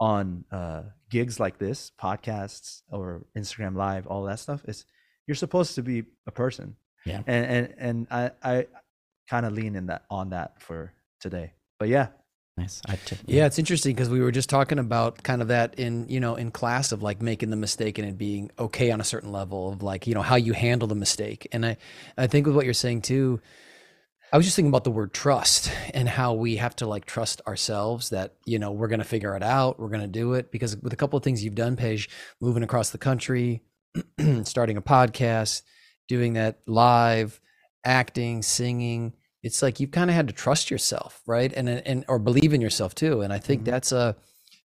[0.00, 4.84] on uh gigs like this, podcasts or Instagram Live, all that stuff, is
[5.26, 6.76] you're supposed to be a person
[7.06, 7.22] Yeah.
[7.26, 8.66] and and and I I
[9.30, 11.52] kind of lean in that on that for today.
[11.78, 12.08] But yeah,
[12.56, 12.80] nice.
[12.86, 16.08] I t- Yeah, it's interesting because we were just talking about kind of that in
[16.08, 19.04] you know in class of like making the mistake and it being okay on a
[19.04, 21.48] certain level of like you know how you handle the mistake.
[21.52, 21.76] And I
[22.16, 23.40] I think with what you're saying too,
[24.32, 27.40] I was just thinking about the word trust and how we have to like trust
[27.46, 30.92] ourselves that you know we're gonna figure it out, we're gonna do it because with
[30.92, 32.08] a couple of things you've done, Pej,
[32.40, 33.62] moving across the country,
[34.44, 35.62] starting a podcast,
[36.08, 37.40] doing that live,
[37.84, 39.14] acting, singing.
[39.42, 41.52] It's like you've kind of had to trust yourself, right?
[41.54, 43.22] And and or believe in yourself too.
[43.22, 43.66] And I think Mhm.
[43.66, 44.16] that's a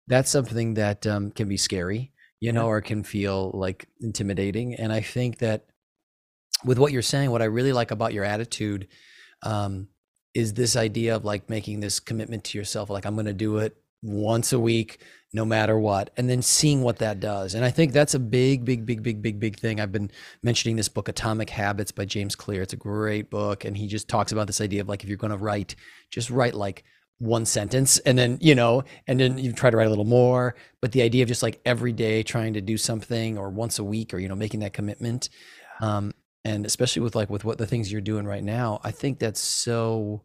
[0.07, 4.73] that's something that um, can be scary, you know, or can feel like intimidating.
[4.73, 5.65] And I think that
[6.65, 8.87] with what you're saying, what I really like about your attitude
[9.43, 9.87] um,
[10.33, 13.57] is this idea of like making this commitment to yourself, like I'm going to do
[13.57, 14.99] it once a week,
[15.33, 17.53] no matter what, and then seeing what that does.
[17.53, 19.79] And I think that's a big, big, big, big, big, big thing.
[19.79, 20.11] I've been
[20.43, 22.61] mentioning this book, Atomic Habits by James Clear.
[22.61, 25.17] It's a great book, and he just talks about this idea of like if you're
[25.17, 25.75] going to write,
[26.09, 26.83] just write like
[27.21, 30.55] one sentence and then you know and then you try to write a little more
[30.81, 33.83] but the idea of just like every day trying to do something or once a
[33.83, 35.29] week or you know making that commitment
[35.81, 36.11] um
[36.43, 39.39] and especially with like with what the things you're doing right now i think that's
[39.39, 40.21] so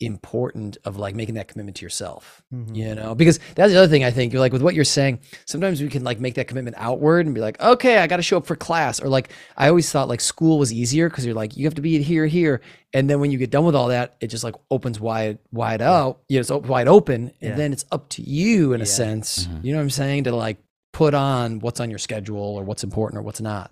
[0.00, 2.74] important of like making that commitment to yourself Mhm.
[2.76, 5.20] you know because that's the other thing i think you're like with what you're saying
[5.46, 8.22] sometimes we can like make that commitment outward and be like okay i got to
[8.22, 11.34] show up for class or like i always thought like school was easier because you're
[11.34, 12.60] like you have to be here here
[12.92, 15.80] and then when you get done with all that it just like opens wide wide
[15.80, 17.54] out you know it's wide open and Yeah.
[17.54, 18.90] then it's up to you in a Yeah.
[18.90, 19.64] sense Mhm.
[19.64, 20.58] you know what i'm saying to like
[20.92, 23.70] put on what's on your schedule or what's important or what's not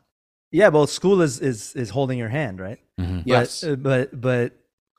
[0.52, 2.78] Yeah, well, school is is is holding your hand, right?
[3.00, 3.18] Mhm.
[3.24, 3.64] But- Yes.
[3.64, 4.52] uh, but but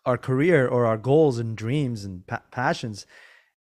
[0.05, 3.05] our career or our goals and dreams and pa- passions,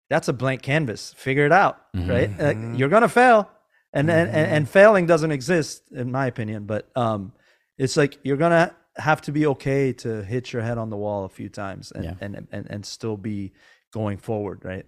[0.09, 1.13] that's a blank canvas.
[1.17, 2.29] Figure it out, right?
[2.37, 2.73] Mhm.
[2.73, 3.49] Uh, you're gonna fail,
[3.93, 6.65] and, and and and failing doesn't exist in my opinion.
[6.65, 7.31] But um,
[7.77, 11.25] it's like you're gonna have to be okay to hit your head on the wall
[11.25, 12.15] a few times and Yeah.
[12.21, 13.53] and, and and still be
[13.91, 14.85] going forward, right?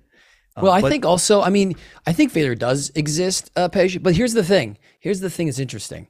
[0.56, 1.76] Um, Well, I but- think also, I mean,
[2.08, 4.03] I think failure does exist, uh, patient.
[4.03, 4.78] But here's the thing.
[4.99, 6.08] Here's the thing that's interesting.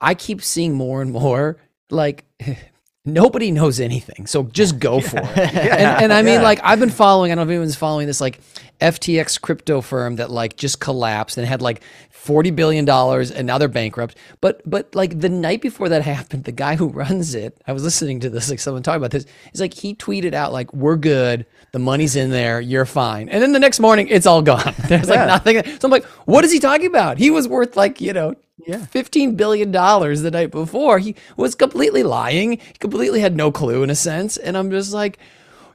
[0.00, 1.56] I keep seeing more and more
[1.90, 2.24] like
[3.04, 5.38] nobody knows anything, so just go for it.
[5.38, 6.42] and, and I mean, Yeah.
[6.42, 7.30] like I've been following.
[7.32, 8.40] I don't know if anyone's following this like
[8.80, 13.56] FTX crypto firm that like just collapsed and had like forty billion dollars, and now
[13.58, 14.16] they're bankrupt.
[14.40, 17.84] But but like the night before that happened, the guy who runs it, I was
[17.84, 19.24] listening to this like someone talking about this.
[19.52, 23.42] He's like he tweeted out like we're good, the money's in there, you're fine, and
[23.42, 24.74] then the next morning it's all gone.
[24.88, 25.26] There's like Yeah.
[25.26, 25.64] nothing.
[25.64, 27.16] So I'm like, what is he talking about?
[27.18, 28.34] He was worth like you know.
[28.66, 28.86] Yeah.
[28.92, 30.98] $15 billion the night before.
[30.98, 32.52] He was completely lying.
[32.52, 34.36] He completely had no clue in a sense.
[34.36, 35.18] And I'm just like,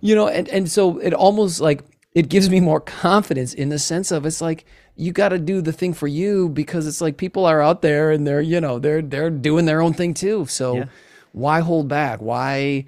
[0.01, 1.83] you know, and, and so it almost like
[2.15, 4.65] it gives me more confidence in the sense of it's like
[4.95, 8.11] you got to do the thing for you because it's like people are out there
[8.11, 10.45] and they're, you know, they're they're doing their own thing too.
[10.47, 10.85] So Yeah.
[11.33, 12.19] why hold back?
[12.19, 12.85] Why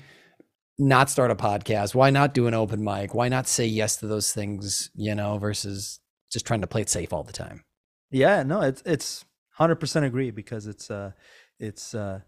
[0.80, 1.94] not start a podcast?
[1.94, 3.14] Why not do an open mic?
[3.14, 6.00] Why not say yes to those things, you know, versus
[6.32, 7.64] just trying to play it safe all the time?
[8.12, 9.24] Yeah, no, it's it's
[9.54, 11.12] hundred percent agree because it's uh
[11.60, 12.22] it's uh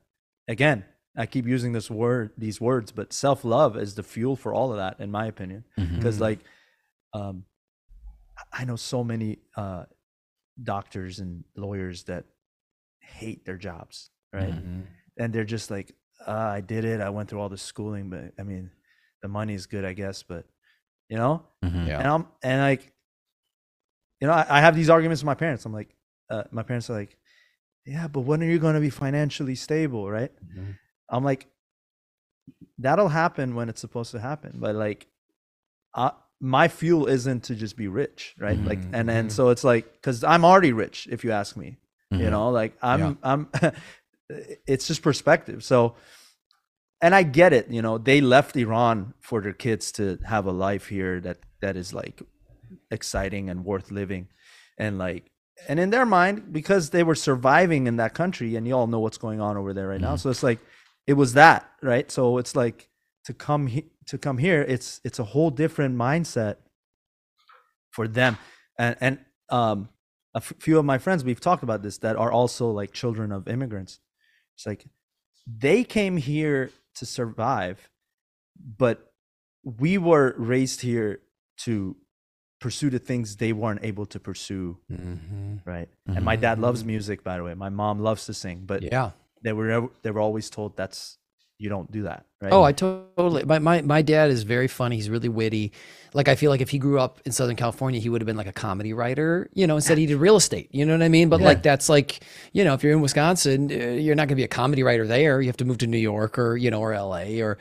[0.48, 0.86] again,
[1.18, 4.72] I keep using this word these words, but self love is the fuel for all
[4.72, 5.64] of that, in my opinion.
[5.98, 6.40] Because like
[7.14, 7.46] um
[8.52, 9.86] I know so many uh
[10.62, 12.26] doctors and lawyers that
[13.00, 14.54] hate their jobs, right?
[14.54, 14.86] Mhm.
[15.18, 15.94] And they're just like,
[16.26, 18.72] uh, I did it, I went through all the schooling, but I mean
[19.22, 20.46] the money is good, I guess, but
[21.10, 21.46] you know?
[21.64, 21.88] Mhm.
[21.88, 22.00] Yeah.
[22.00, 22.92] and I'm and like,
[24.22, 25.66] you know, I, I have these arguments with my parents.
[25.66, 25.96] I'm like,
[26.30, 27.18] uh, my parents are like,
[27.86, 30.32] yeah, but when are you going to be financially stable, right?
[30.58, 30.76] Mhm.
[31.10, 31.48] I'm like,
[32.78, 35.08] that'll happen when it's supposed to happen, but like,
[35.94, 36.12] uh,
[36.42, 38.64] my fuel isn't to just be rich, right?
[38.66, 39.32] Like, and and Mhm.
[39.32, 41.78] so it's like, because I'm already rich, if you ask me,
[42.12, 42.32] you Mhm.
[42.32, 43.14] know, like I'm Yeah.
[43.24, 43.50] I'm,
[44.68, 45.64] it's just perspective.
[45.64, 45.96] So
[47.02, 50.52] and I get it, you know, they left Iran for their kids to have a
[50.52, 52.22] life here that that is like
[52.92, 54.28] exciting and worth living.
[54.78, 55.32] And like
[55.68, 59.00] and in their mind, because they were surviving in that country, and you all know
[59.00, 60.16] what's going on over there right now.
[60.16, 60.20] Mhm.
[60.20, 60.60] So it's like
[61.08, 62.10] it was that, right?
[62.12, 62.90] So it's like
[63.26, 66.58] to come he- to come here, it's it's a whole different mindset
[67.92, 68.38] for them.
[68.78, 69.90] And and um
[70.34, 73.32] a f- few of my friends we've talked about this that are also like children
[73.32, 74.00] of immigrants.
[74.56, 74.86] It's like
[75.48, 77.90] they came here to survive,
[78.78, 79.12] but
[79.64, 81.22] we were raised here
[81.58, 81.96] to
[82.66, 85.60] pursue the things they weren't able to pursue, Mhm.
[85.66, 85.88] right?
[86.16, 87.54] And my dad loves music, by the way.
[87.54, 89.12] My mom loves to sing, but Yeah.
[89.44, 89.68] they were
[90.04, 91.20] they were always told that's
[91.64, 92.52] you don't do that, right?
[92.56, 93.44] Oh, I totally.
[93.52, 94.96] My, my my dad is very funny.
[95.00, 95.72] He's really witty.
[96.20, 98.42] Like I feel like if he grew up in Southern California, he would have been
[98.44, 99.48] like a comedy writer.
[99.54, 100.68] You know, instead he did real estate.
[100.78, 101.30] You know what I mean?
[101.30, 101.50] But Yeah.
[101.52, 102.10] like that's like
[102.58, 105.06] you know, if you're in Wisconsin, uh, you're not going to be a comedy writer
[105.06, 105.40] there.
[105.40, 107.42] You have to move to New York or you know or L.A.
[107.42, 107.58] or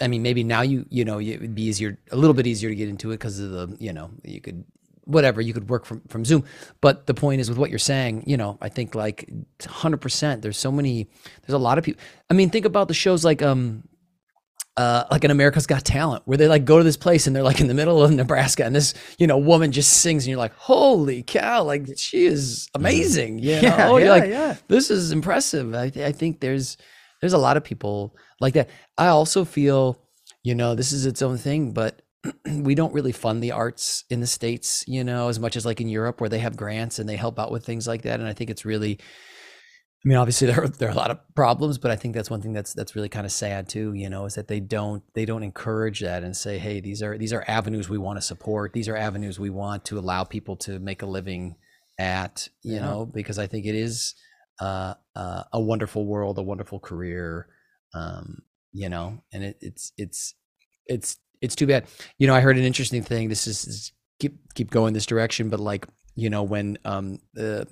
[0.00, 2.68] I mean maybe now you you know it would be easier a little bit easier
[2.70, 4.64] to get into it because of the you know you could
[5.04, 6.44] whatever you could work from from zoom
[6.80, 9.30] but the point is with what you're saying you know i think like
[9.60, 11.06] 100% there's so many
[11.42, 13.86] there's a lot of people i mean think about the shows like um
[14.76, 17.44] uh, like in America's Got Talent, where they like go to this place and they're
[17.44, 20.38] like in the middle of Nebraska, and this you know woman just sings, and you're
[20.38, 23.60] like, holy cow, like she is amazing, you know?
[23.62, 24.56] Yeah, yeah, like, yeah.
[24.66, 25.74] this is impressive.
[25.74, 26.76] I, I think there's
[27.20, 28.70] there's a lot of people like that.
[28.98, 30.00] I also feel,
[30.44, 32.02] you know, this is its own thing, but
[32.50, 35.80] we don't really fund the arts in the states, you know, as much as like
[35.80, 38.20] in Europe where they have grants and they help out with things like that.
[38.20, 38.98] And I think it's really,
[40.04, 42.30] I mean, obviously there are, there are a lot of problems, but I think that's
[42.30, 43.92] one thing that's that's really kind of sad too.
[43.94, 47.16] You know, is that they don't they don't encourage that and say, hey, these are
[47.18, 48.72] these are avenues we want to support.
[48.72, 51.56] These are avenues we want to allow people to make a living
[51.98, 52.48] at.
[52.66, 52.80] You Yeah.
[52.80, 54.14] know, because I think it is
[54.60, 57.48] uh, uh, a wonderful world, a wonderful career.
[57.94, 58.42] Um,
[58.72, 60.34] you know, and it, it's it's
[60.86, 61.86] it's it's too bad.
[62.18, 63.28] You know, I heard an interesting thing.
[63.28, 65.86] This is, is keep keep going this direction, but like
[66.16, 67.66] you know when um the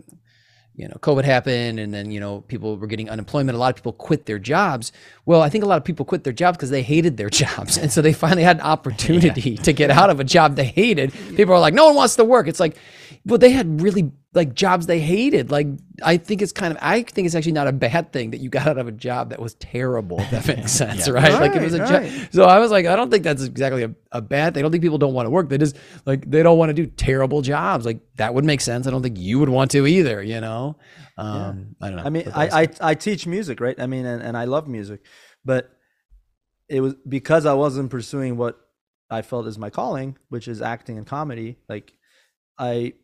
[0.75, 3.55] you know, COVID happened and then, you know, people were getting unemployment.
[3.57, 4.91] A lot of people quit their jobs.
[5.27, 7.77] Well, I think a lot of people quit their jobs because they hated their jobs.
[7.77, 11.13] And so they finally had an opportunity to get out of a job they hated.
[11.37, 12.49] People are like, no one wants to work.
[12.49, 12.77] It's like,
[13.25, 15.51] well, they had really like jobs they hated.
[15.51, 15.67] Like,
[16.03, 18.49] I think it's kind of, I think it's actually not a bad thing that you
[18.49, 21.39] got out of a job that was terrible, if that makes sense, right?
[21.39, 22.33] Like, it was a Right, job.
[22.33, 24.61] So I was like, I don't think that's exactly a, a bad thing.
[24.61, 25.49] I don't think people don't want to work.
[25.51, 27.85] They just like they don't want to do terrible jobs.
[27.85, 28.87] Like that would make sense.
[28.87, 30.23] I don't think you would want to either.
[30.23, 30.79] You know,
[31.19, 32.03] um, I don't know.
[32.05, 33.79] I mean, I, I I teach music, right?
[33.79, 35.03] I mean, and, and I love music,
[35.45, 35.71] but
[36.69, 38.59] it was because I wasn't pursuing what
[39.11, 41.59] I felt is my calling, which is acting and comedy.
[41.69, 41.93] Like,
[42.59, 42.95] I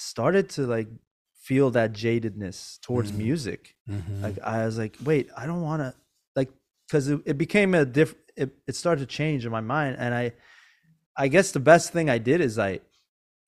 [0.00, 0.88] started to like
[1.34, 3.16] feel that jadedness towards Mhm.
[3.18, 3.76] music.
[3.88, 4.22] Mhm.
[4.22, 5.94] Like, I was like, wait, I don't want to
[6.36, 6.50] like
[6.86, 8.14] because it, it became a diff.
[8.36, 10.32] It, it started to change in my mind, and I,
[11.16, 12.80] I guess the best thing I did is I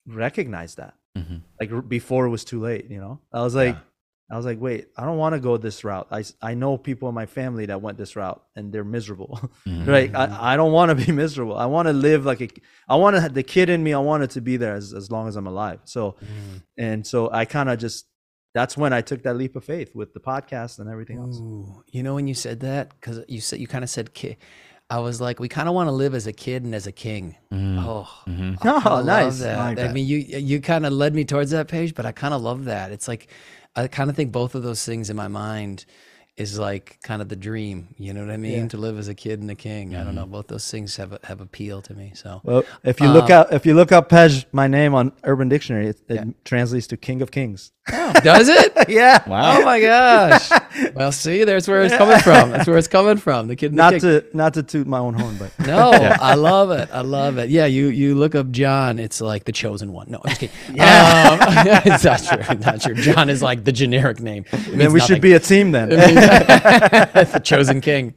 [0.07, 1.43] recognized that Mhm.
[1.61, 3.81] like before it was too late you know i was like Yeah.
[4.33, 7.07] I was like wait i don't want to go this route I, I know people
[7.11, 9.87] in my family that went this route and they're miserable Mhm.
[9.95, 12.49] right i, I don't want to be miserable i want to live like a
[12.89, 15.11] i want to the kid in me i want it to be there as, as
[15.11, 16.63] long as i'm alive so Mhm.
[16.79, 18.07] and so i kind of just
[18.55, 21.85] that's when i took that leap of faith with the podcast and everything else Ooh,
[21.95, 24.37] you know when you said that because you said you kind of said kid.
[24.91, 26.93] I was like, we kind of want to live as a kid and as a
[26.93, 27.25] king.
[27.51, 27.83] Mhm.
[27.83, 28.59] Oh, Mhm.
[28.61, 29.39] I- I Oh, love nice.
[29.39, 29.59] that.
[29.59, 32.13] I like I mean, you you kind of led me towards that Pej, but I
[32.13, 32.93] kind of love that.
[32.93, 33.29] It's like
[33.75, 35.85] I kind of think both of those things in my mind
[36.37, 37.95] is like kind of the dream.
[37.99, 38.63] You know what I mean?
[38.63, 38.69] Yeah.
[38.69, 39.95] To live as a kid and a king.
[39.95, 40.25] I don't know.
[40.27, 42.13] Both those things have have appeal to me.
[42.15, 45.13] So well if you look Um, up if you look up pej my name on
[45.25, 46.25] urban dictionary it, it Yeah.
[46.45, 48.73] translates to king of kings does it?
[48.89, 49.59] yeah Wow.
[49.59, 50.51] Oh my gosh!
[50.95, 52.51] Well, see, there's where it's coming from.
[52.51, 53.47] That's where it's coming from.
[53.49, 53.73] The kid.
[53.73, 56.89] the not to not to toot my own horn but No, I love it.
[56.93, 57.51] I love it.
[57.51, 60.11] Yeah, you you look up John, it's like the chosen one.
[60.11, 60.57] No, I'm just kidding.
[60.75, 61.29] Yeah.
[61.31, 62.59] Um, it's not true.
[62.59, 62.95] Not true.
[62.95, 64.45] John is like the generic name.
[64.51, 68.15] Then we should be a team then the chosen king.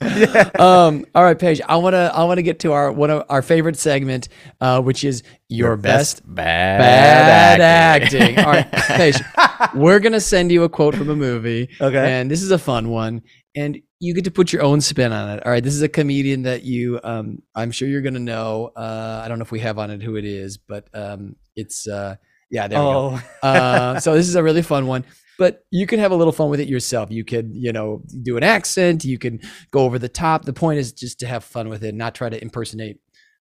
[0.60, 1.62] Um, all right, Pej.
[1.68, 4.30] I wanna I wanna get to our one of our favorite segment,
[4.62, 8.22] uh, which is your, best, bad, bad acting.
[8.22, 8.40] acting.
[8.40, 9.74] All right, Pej.
[9.76, 11.70] We're gonna send you a quote from a movie.
[11.80, 12.14] Okay.
[12.14, 13.22] And this is a fun one,
[13.56, 15.46] and you get to put your own spin on it.
[15.46, 15.64] All right.
[15.64, 18.72] This is a comedian that you, um, I'm sure you're gonna know.
[18.76, 21.88] Uh, I don't know if we have on it who it is, but um, it's
[21.88, 22.16] uh,
[22.50, 23.20] yeah, there we go.
[23.44, 25.06] oh Uh, so this is a really fun one.
[25.38, 27.12] But you can have a little fun with it yourself.
[27.12, 29.04] You could, you know, do an accent.
[29.04, 29.42] You can
[29.72, 30.46] go over the top.
[30.46, 33.00] The point is just to have fun with it, not try to impersonate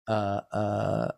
[0.08, 1.12] uh, uh,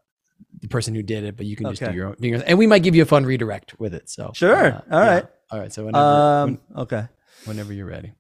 [0.62, 1.38] the person who did it.
[1.38, 2.16] But you can just do your own.
[2.20, 4.10] Do your, and we might give you a fun redirect with it.
[4.10, 4.74] So Sure.
[4.74, 5.14] uh, All yeah.
[5.14, 5.26] right.
[5.52, 5.72] all right.
[5.74, 7.08] So whenever, um okay
[7.46, 8.14] whenever you're ready.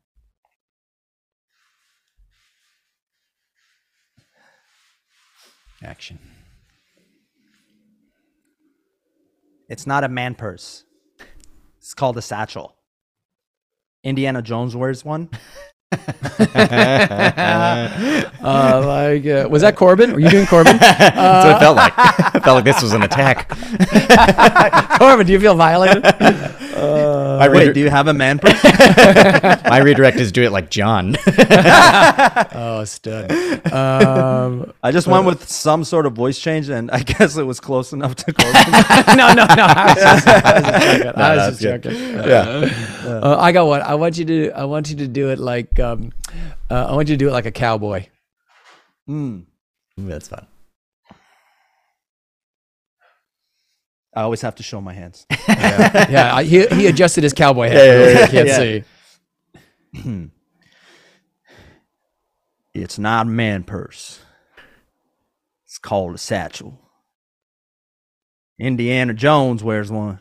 [5.83, 6.17] Action.
[9.69, 10.83] it's not a man purse
[11.77, 12.75] it's called a satchel
[14.03, 15.29] indiana jones wears one
[18.43, 20.11] Uh, like, uh, was that Corbin?
[20.11, 20.75] Were you doing Corbin?
[20.77, 21.93] That's what it felt like.
[22.35, 23.47] it felt like this was an attack.
[24.99, 26.03] Corbin, do you feel violated?
[26.75, 30.51] Uh, my, wait redi- do you have a man purse my redirect is do it
[30.51, 31.15] like John.
[31.27, 33.31] oh, stud.
[33.71, 37.59] Um, i just went with some sort of voice change and i guess it was
[37.59, 38.71] close enough to Corbin.
[39.17, 39.65] no, no, no.
[39.67, 41.13] I was just, I was just joking.
[41.15, 42.13] I was that's just joking.
[42.13, 43.19] yeah.
[43.23, 43.81] Uh, I got one.
[43.81, 44.51] I want you to.
[44.51, 45.79] I want you to do it like.
[45.79, 46.11] Um,
[46.69, 48.07] uh, I want you to do it like a cowboy.
[49.07, 49.45] Mm.
[49.99, 50.47] Ooh, that's fun.
[54.15, 57.77] I always have to show my hands Yeah, I, he he adjusted his cowboy hat.
[57.77, 58.57] Yeah, yeah, yeah, who can't yeah.
[58.57, 60.29] see.
[62.73, 64.19] it's not a man purse
[65.65, 66.79] it's called a satchel
[68.59, 70.19] indiana jones wears one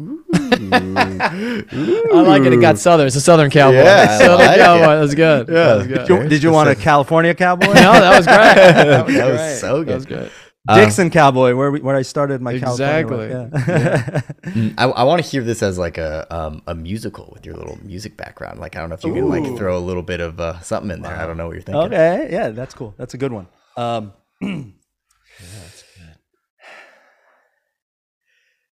[0.32, 2.52] I like it.
[2.52, 3.08] It got southern.
[3.08, 3.78] It's a southern cowboy.
[3.78, 4.92] Yeah, I southern like cowboy.
[5.02, 5.06] it.
[5.08, 5.48] That good.
[5.48, 5.74] Yeah.
[5.76, 5.98] was good.
[5.98, 8.36] did you, did you want a california cowboy No, that was great.
[8.54, 9.56] That was, That was great.
[9.58, 9.88] so good.
[9.88, 10.30] That was good.
[10.74, 10.84] Good.
[10.84, 13.28] Dixon Cowboy, where we, where I started my Exactly.
[13.28, 13.50] California.
[13.52, 13.64] life,
[14.44, 14.50] Yeah.
[14.52, 17.56] Mm, I, I want to hear this as like a um, a musical with your
[17.56, 18.60] little music background.
[18.60, 20.90] Like I don't know if you can like throw a little bit of uh, something
[20.90, 21.16] in there.
[21.16, 21.82] I don't know what you're thinking.
[21.92, 22.94] okay, yeah, that's cool.
[22.98, 23.48] That's a good one.
[23.76, 24.12] Um,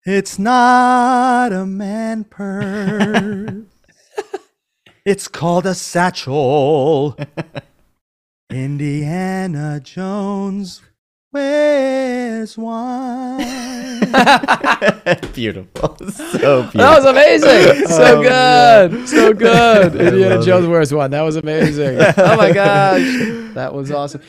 [0.09, 3.65] It's not a man purse.
[5.05, 7.17] it's called a satchel.
[8.51, 10.81] Indiana Jones
[11.37, 13.37] wears one.
[15.35, 16.81] beautiful, so beautiful.
[16.81, 17.49] That was amazing.
[17.49, 19.09] Oh, so Oh, good.
[19.09, 19.97] So good.
[20.01, 21.11] I Indiana love Jones wears one.
[21.11, 21.99] That was amazing.
[22.01, 23.03] Oh my gosh.
[23.55, 24.23] That was awesome.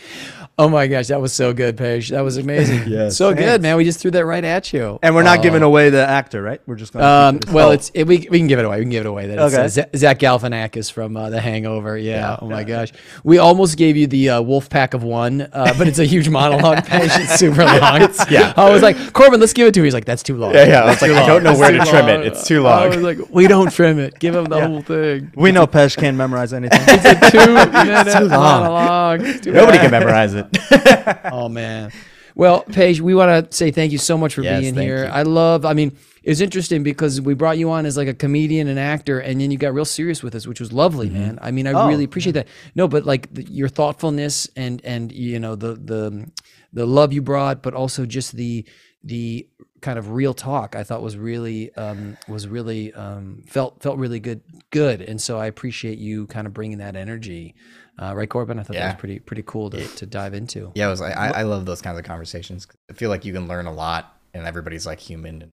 [0.59, 2.09] Oh my gosh, that was so good, Pej.
[2.09, 2.87] That was amazing.
[2.87, 3.15] Yes.
[3.17, 3.77] so good, man.
[3.77, 4.97] We just threw that right at you.
[5.03, 5.41] And we're not Oh.
[5.43, 6.59] giving away the actor, right?
[6.65, 7.07] We're just going to.
[7.49, 8.77] Um, well, it's it, we we can give it away.
[8.79, 9.27] We can give it away.
[9.27, 9.87] That it's, Okay.
[9.93, 11.95] uh, Zach Galifianakis from uh, The Hangover.
[11.95, 12.07] Yeah.
[12.17, 12.91] Yeah, oh my gosh,
[13.23, 16.27] we almost gave you the uh, Wolf Pack of One, uh, but it's a huge
[16.29, 16.77] monologue.
[16.85, 17.09] Pej.
[17.21, 18.09] It's super long.
[18.31, 18.53] yeah.
[18.57, 19.83] I was like, Corbin, let's give it to him.
[19.85, 20.55] He's like, that's too long.
[20.55, 20.81] Yeah, yeah.
[20.83, 22.25] I was like, I don't know where to trim it.
[22.25, 22.73] It's too long.
[22.79, 22.95] I long.
[22.95, 24.17] was like, we don't trim it.
[24.17, 24.67] Give him the Yeah.
[24.67, 25.31] whole thing.
[25.35, 26.79] we know Pej can't memorize anything.
[26.87, 28.63] It's a two minute too long.
[28.63, 29.45] monologue.
[29.45, 30.46] Nobody can memorize it.
[31.29, 31.93] Oh man.
[32.35, 35.05] Well, Pej, we want to say thank you so much for Yes, being here.
[35.05, 35.11] you.
[35.11, 35.65] I love.
[35.65, 39.19] I mean, it's interesting because we brought you on as like a comedian and actor,
[39.19, 41.13] and then you got real serious with us, which was lovely, Mm-hmm.
[41.19, 41.39] man.
[41.41, 42.47] I mean, I Oh, really appreciate that.
[42.75, 46.31] No, but like the, your thoughtfulness and and you know the the
[46.73, 48.65] the love you brought, but also just the
[49.03, 49.47] the
[49.81, 54.19] kind of real talk I thought was really um, was really um, felt felt really
[54.19, 54.41] good
[54.71, 57.55] good, and so I appreciate you kind of bringing that energy.
[57.99, 58.59] Uh, right, Corbin?
[58.59, 60.71] I thought that was pretty pretty cool to, to dive into.
[60.75, 62.67] Yeah, it was like I, I love those kinds of conversations.
[62.89, 65.51] I feel like you can learn a lot, and everybody's like human and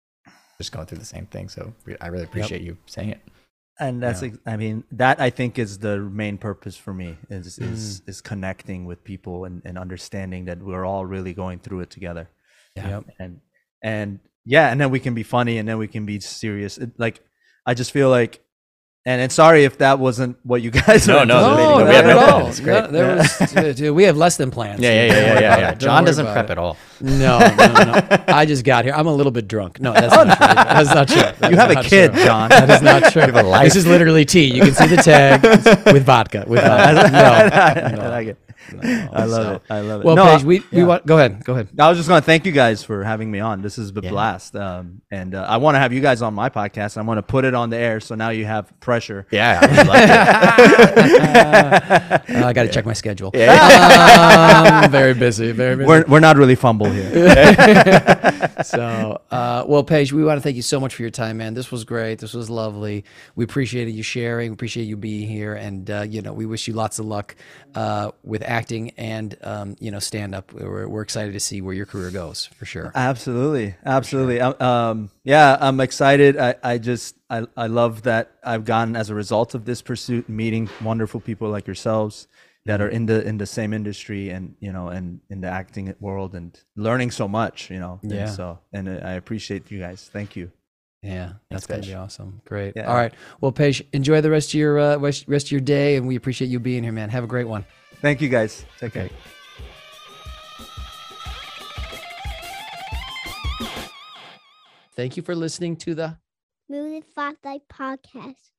[0.59, 1.49] just going through the same thing.
[1.49, 3.21] So I really appreciate you saying it.
[3.79, 4.31] and that's Yeah.
[4.47, 7.73] i mean that i think is the main purpose for me is Mm.
[7.73, 11.91] is is connecting with people and, and understanding that we're all really going through it
[11.91, 12.25] together
[12.75, 13.03] Yep.
[13.19, 13.39] and
[13.83, 16.89] and yeah and then we can be funny and then we can be serious it,
[16.97, 17.21] like
[17.67, 18.33] i just feel like
[19.08, 22.16] and, and sorry if that wasn't what you guys No, no, No, we have at
[22.16, 22.47] no all.
[22.47, 22.91] It's great.
[22.91, 24.82] There was, dude, dude, we have less than plans.
[24.82, 25.58] Yeah, yeah, yeah, yeah, yeah.
[25.60, 25.74] yeah.
[25.76, 26.51] John doesn't prep it.
[26.51, 26.76] at all.
[26.99, 28.24] No, no, no.
[28.28, 28.93] I just got here.
[28.93, 29.80] I'm a little bit drunk.
[29.80, 30.47] No, that's oh, not true.
[30.47, 31.39] That's not true.
[31.39, 32.26] That you have a kid true.
[32.26, 33.22] john That is not true.
[33.22, 33.64] have a life.
[33.64, 34.53] This is literally tea.
[34.53, 35.41] You can see the tag
[35.93, 36.43] with vodka.
[36.45, 37.86] With vodka.
[37.88, 38.46] I No, like it.
[38.82, 39.09] no.
[39.13, 39.61] I love So- it.
[39.70, 40.05] I love it.
[40.05, 41.05] Well, No, Pej, we, we want.
[41.05, 41.43] Go ahead.
[41.43, 41.70] Go ahead.
[41.80, 43.61] I was just going to thank you guys for having me on.
[43.61, 44.09] This is a Yeah.
[44.09, 44.55] blast.
[44.55, 46.97] Um, and uh, I want to have you guys on my podcast.
[46.97, 49.28] I want to put it on the air so now you have pressure.
[49.32, 51.28] Yeah, I would.
[52.28, 53.32] Uh, I got to check my schedule.
[53.34, 54.82] Yeah.
[54.84, 55.51] Um, very busy.
[55.51, 55.88] Very busy.
[55.88, 57.11] We're, we're not really fumble here.
[58.63, 61.53] so uh, well Pej we want to thank you so much for your time man
[61.53, 63.03] this was great this was lovely
[63.36, 66.68] we appreciated you sharing we appreciate you being here and uh, you know we wish
[66.68, 67.36] you lots of luck
[67.76, 71.76] uh, with acting and um, you know stand up we're, we're excited to see where
[71.80, 74.39] your career goes for sure Absolutely, absolutely.
[74.41, 76.32] Um, Um, yeah, I'm excited.
[76.47, 80.24] I, I just I, I love that I've gotten as a result of this pursuit,
[80.30, 82.28] meeting wonderful people like yourselves
[82.66, 85.93] that are in the in the same industry and you know and in the acting
[85.99, 87.70] world and learning so much.
[87.74, 88.32] You know, And Yeah.
[88.39, 90.10] so and I appreciate you guys.
[90.18, 90.47] Thank you.
[91.03, 91.93] yeah that's gonna Pej.
[91.93, 92.89] be awesome great Yeah.
[92.89, 95.89] all right well Pej enjoy the rest of your uh, rest rest of your day
[95.97, 97.64] and we appreciate you being here man have a great one
[98.01, 98.65] Thank you guys.
[98.79, 99.09] Take care.
[104.95, 106.17] Thank you for listening to the
[106.69, 108.57] Moving Spotlight Podcast.